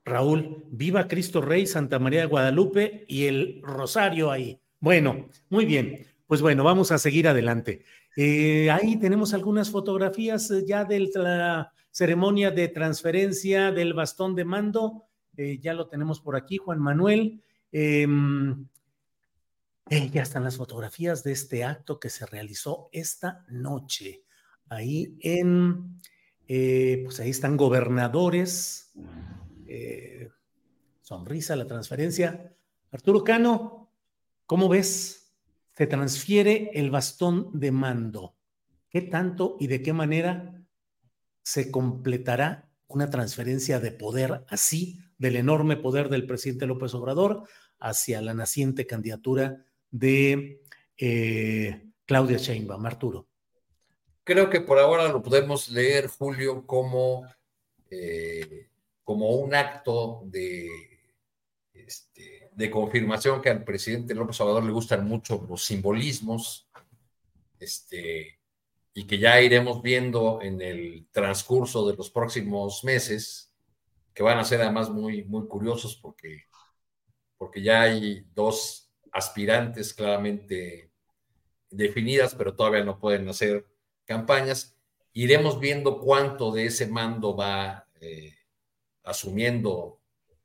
[0.04, 4.60] Raúl, viva Cristo Rey, Santa María de Guadalupe y el rosario ahí.
[4.80, 6.06] Bueno, muy bien.
[6.26, 7.84] Pues bueno, vamos a seguir adelante.
[8.16, 14.44] Eh, ahí tenemos algunas fotografías eh, ya de la ceremonia de transferencia del bastón de
[14.44, 15.04] mando.
[15.36, 17.42] Eh, ya lo tenemos por aquí, Juan Manuel.
[17.72, 18.66] Em,
[19.91, 24.24] eh, ya están las fotografías de este acto que se realizó esta noche.
[24.68, 26.01] Ahí en,
[26.49, 28.93] eh, pues ahí están gobernadores.
[29.66, 30.30] eh,
[31.03, 32.55] sonrisa la transferencia.
[32.91, 33.91] Arturo Cano,
[34.47, 35.35] ¿cómo ves?
[35.76, 38.37] Se transfiere el bastón de mando.
[38.89, 40.64] ¿Qué tanto y de qué manera
[41.43, 47.45] se completará una transferencia de poder así, del enorme poder del presidente López Obrador,
[47.78, 49.64] hacia la naciente candidatura
[49.95, 50.61] de
[50.99, 52.84] eh, Claudia Sheinbaum?
[52.84, 53.28] Arturo.
[54.24, 57.24] Creo que por ahora lo podemos leer, Julio, como,
[57.90, 58.68] eh,
[59.05, 60.68] como un acto de,
[61.72, 66.68] este, de confirmación que al presidente López Obrador le gustan mucho los simbolismos,
[67.61, 68.40] este,
[68.95, 73.53] y que ya iremos viendo en el transcurso de los próximos meses,
[74.12, 76.45] que van a ser además muy, muy curiosos porque,
[77.36, 78.84] porque ya hay dos
[79.14, 80.90] aspirantes claramente
[81.70, 83.64] definidas, pero todavía no pueden hacer
[84.04, 84.76] campañas.
[85.12, 88.34] Iremos viendo cuánto de ese mando va eh,
[89.04, 90.00] asumiendo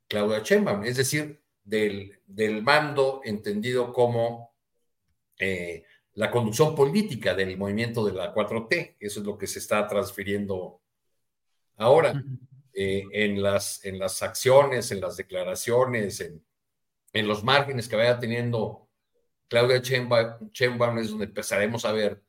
[0.06, 4.54] Claudia Sheinbaum, es decir, del, del mando entendido como
[5.38, 8.96] eh, la conducción política del movimiento de la 4T.
[9.00, 10.80] Eso es lo que se está transfiriendo
[11.76, 12.22] ahora.
[12.72, 16.40] Eh, en, las, en las acciones, en las declaraciones, en,
[17.12, 18.88] en los márgenes que vaya teniendo
[19.48, 22.22] Claudia Sheinbaum, es donde empezaremos a ver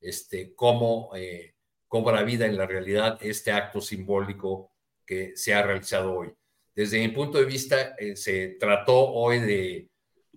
[0.00, 1.54] este, cómo eh,
[1.88, 4.72] cobra vida en la realidad este acto simbólico
[5.06, 6.32] que se ha realizado hoy.
[6.74, 9.90] Desde mi punto de vista, eh, se trató hoy de,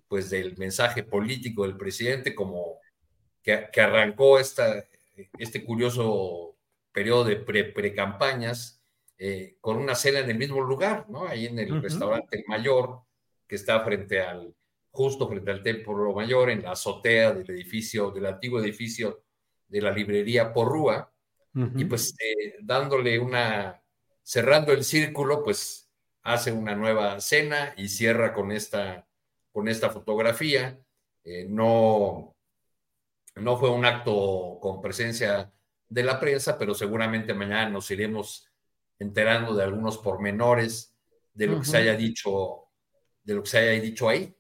[0.08, 2.80] pues, del mensaje político del presidente como
[3.44, 4.86] que, que arrancó esta,
[5.38, 6.58] este curioso
[6.92, 8.82] periodo de pre-campañas
[9.18, 11.28] eh, con una cena en el mismo lugar, ¿no?
[11.28, 11.82] Ahí en el uh -huh.
[11.82, 13.02] restaurante El Mayor,
[13.52, 14.56] que está frente al,
[14.92, 19.26] justo frente al Templo Mayor, en la azotea del edificio, del antiguo edificio
[19.68, 21.12] de la librería Porrúa,
[21.54, 21.82] uh -huh.
[21.82, 23.84] y pues eh, dándole una,
[24.24, 25.92] cerrando el círculo, pues
[26.24, 29.06] hace una nueva cena y cierra con esta,
[29.52, 30.80] con esta fotografía.
[31.26, 32.34] Eh, no,
[33.36, 35.52] no fue un acto con presencia
[35.90, 38.50] de la prensa, pero seguramente mañana nos iremos
[38.98, 40.96] enterando de algunos pormenores
[41.34, 42.71] de lo que se haya dicho,
[43.24, 44.36] de lo que se haya dicho ahí.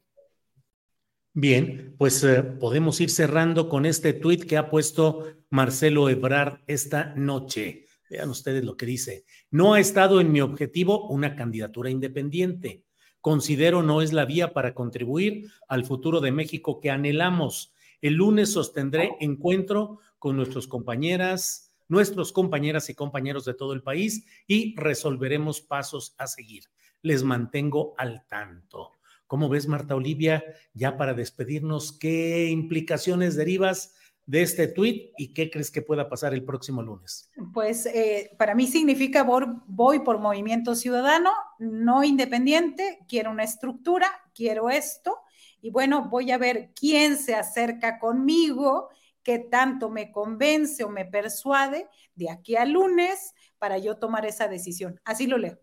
[1.33, 7.13] Bien, pues eh, podemos ir cerrando con este tuit que ha puesto Marcelo Ebrard esta
[7.15, 7.85] noche.
[8.09, 9.25] Vean ustedes lo que dice.
[9.49, 12.83] No ha estado en mi objetivo una candidatura independiente.
[13.21, 17.73] Considero no es la vía para contribuir al futuro de México que anhelamos.
[18.01, 24.25] El lunes sostendré encuentro con nuestros compañeras, nuestros compañeras y compañeros de todo el país
[24.47, 26.63] y resolveremos pasos a seguir.
[27.01, 28.91] Les mantengo al tanto.
[29.27, 30.43] ¿Cómo ves, Marta Olivia?
[30.73, 33.95] Ya para despedirnos, ¿qué implicaciones derivas
[34.25, 37.29] de este tuit y qué crees que pueda pasar el próximo lunes?
[37.53, 44.69] Pues eh, para mí significa voy por movimiento ciudadano, no independiente, quiero una estructura, quiero
[44.69, 45.17] esto,
[45.61, 48.89] y bueno, voy a ver quién se acerca conmigo,
[49.23, 54.47] qué tanto me convence o me persuade de aquí al lunes para yo tomar esa
[54.47, 54.99] decisión.
[55.05, 55.59] Así lo leo.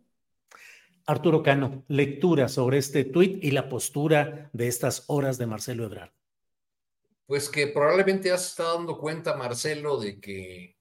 [1.09, 6.11] Arturo Cano, lectura sobre este tuit y la postura de estas horas de Marcelo Ebrard.
[7.24, 10.76] Pues que probablemente has estado dando cuenta, Marcelo, de que,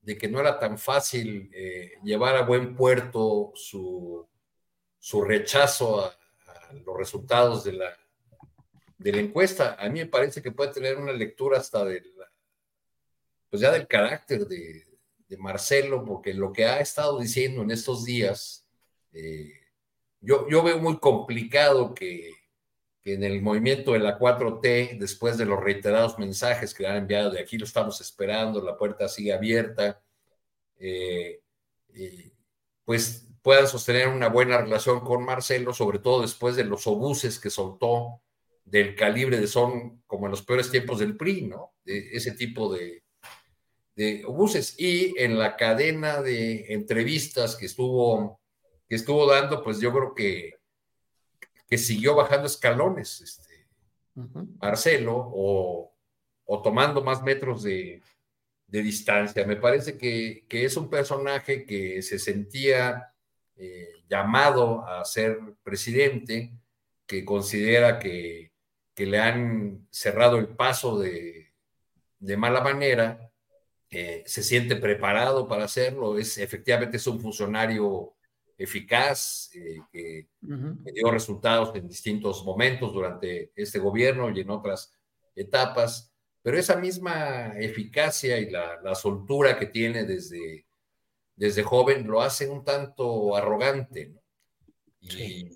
[0.00, 4.28] de que no era tan fácil eh, llevar a buen puerto su,
[4.98, 6.18] su rechazo a,
[6.84, 7.96] los resultados de la,
[8.98, 9.76] de la encuesta.
[9.78, 12.02] A mí me parece que puede tener una lectura hasta de
[13.48, 14.88] pues ya del carácter de,
[15.28, 18.61] de Marcelo, porque lo que ha estado diciendo en estos días
[19.12, 19.52] eh,
[20.20, 22.32] yo, yo veo muy complicado que,
[23.04, 27.40] en el movimiento de la 4T, después de los reiterados mensajes que han enviado de
[27.40, 30.00] aquí lo estamos esperando, la puerta sigue abierta,
[30.78, 31.40] eh,
[32.84, 37.50] pues puedan sostener una buena relación con Marcelo, sobre todo después de los obuses que
[37.50, 38.22] soltó
[38.64, 41.74] del calibre de son como en los peores tiempos del PRI, ¿no?
[41.84, 43.02] Ese tipo de
[44.26, 44.78] obuses.
[44.78, 48.41] Y en la cadena de entrevistas que estuvo
[48.92, 50.58] que estuvo dando, pues yo creo que,
[51.66, 53.66] que siguió bajando escalones, este,
[54.60, 55.94] Marcelo, o,
[56.62, 58.02] tomando más metros de,
[58.66, 59.46] distancia.
[59.46, 63.14] Me parece que, es un personaje que se sentía
[63.56, 66.52] eh, llamado a ser presidente,
[67.06, 68.52] que considera que,
[68.94, 71.50] le han cerrado el paso de,
[72.36, 73.32] mala manera,
[73.88, 78.14] eh, se siente preparado para hacerlo, es efectivamente es un funcionario
[78.62, 80.28] eficaz, eh, que,
[80.92, 84.92] dio resultados en distintos momentos durante este gobierno y en otras
[85.34, 90.66] etapas, pero esa misma eficacia y la, soltura que tiene desde,
[91.36, 94.14] desde joven lo hace un tanto arrogante.
[95.00, 95.48] Y,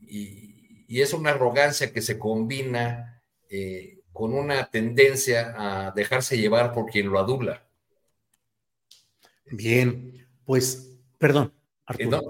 [0.00, 6.86] y, es una arrogancia que se combina eh, con una tendencia a dejarse llevar por
[6.86, 7.66] quien lo adula.
[9.46, 11.53] Bien, pues, perdón.
[12.08, 12.22] No,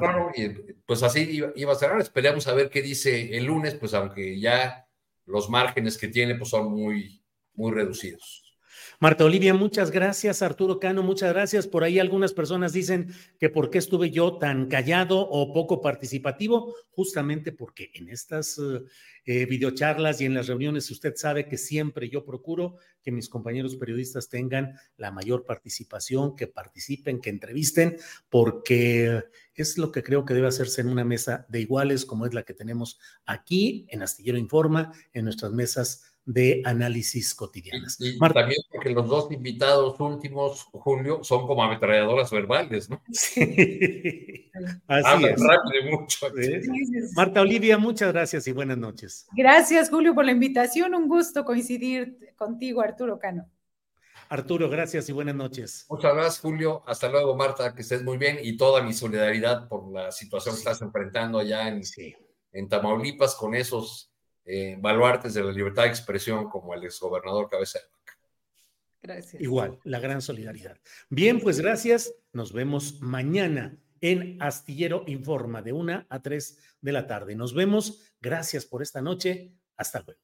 [0.87, 2.01] pues así iba, a cerrar.
[2.01, 4.89] Esperemos a ver qué dice el lunes, pues aunque ya
[5.27, 7.23] los márgenes que tiene pues son muy,
[7.55, 8.45] muy reducidos.
[9.01, 10.43] Marta Olivia, muchas gracias.
[10.43, 11.67] Arturo Cano, muchas gracias.
[11.67, 16.75] Por ahí algunas personas dicen que por qué estuve yo tan callado o poco participativo,
[16.91, 18.83] justamente porque en estas eh,
[19.27, 23.77] eh, videocharlas y en las reuniones usted sabe que siempre yo procuro que mis compañeros
[23.77, 27.97] periodistas tengan la mayor participación, que participen, que entrevisten,
[28.29, 29.23] porque
[29.63, 32.43] es lo que creo que debe hacerse en una mesa de iguales como es la
[32.43, 37.99] que tenemos aquí en Astillero Informa, en nuestras mesas de análisis cotidianas.
[38.01, 43.03] Y, también porque los dos invitados últimos, Julio, son como ametralladoras verbales, ¿no?
[43.13, 44.51] Sí,
[44.87, 45.43] así es.
[45.43, 46.27] rápido mucho.
[47.15, 49.27] Marta Olivia, muchas gracias y buenas noches.
[49.37, 50.95] Gracias, Julio, por la invitación.
[50.95, 53.47] Un gusto coincidir contigo, Arturo Cano.
[54.35, 55.87] Arturo, gracias y buenas noches.
[55.89, 56.83] Muchas gracias, Julio.
[56.89, 60.59] Hasta luego, Marta, que estés muy bien y toda mi solidaridad por la situación que
[60.59, 61.83] estás enfrentando allá en,
[62.53, 64.13] en Tamaulipas con esos
[64.45, 68.19] eh, baluartes de la libertad de expresión como el exgobernador Cabeza de Vaca.
[69.03, 69.41] Gracias.
[69.41, 70.79] Igual, la gran solidaridad.
[71.09, 72.13] Bien, pues gracias.
[72.33, 77.37] Nos vemos mañana en Astillero Informa de una a 3 de la tarde.
[77.37, 78.13] Nos vemos.
[78.21, 79.53] Gracias por esta noche.
[79.77, 80.24] Hasta luego.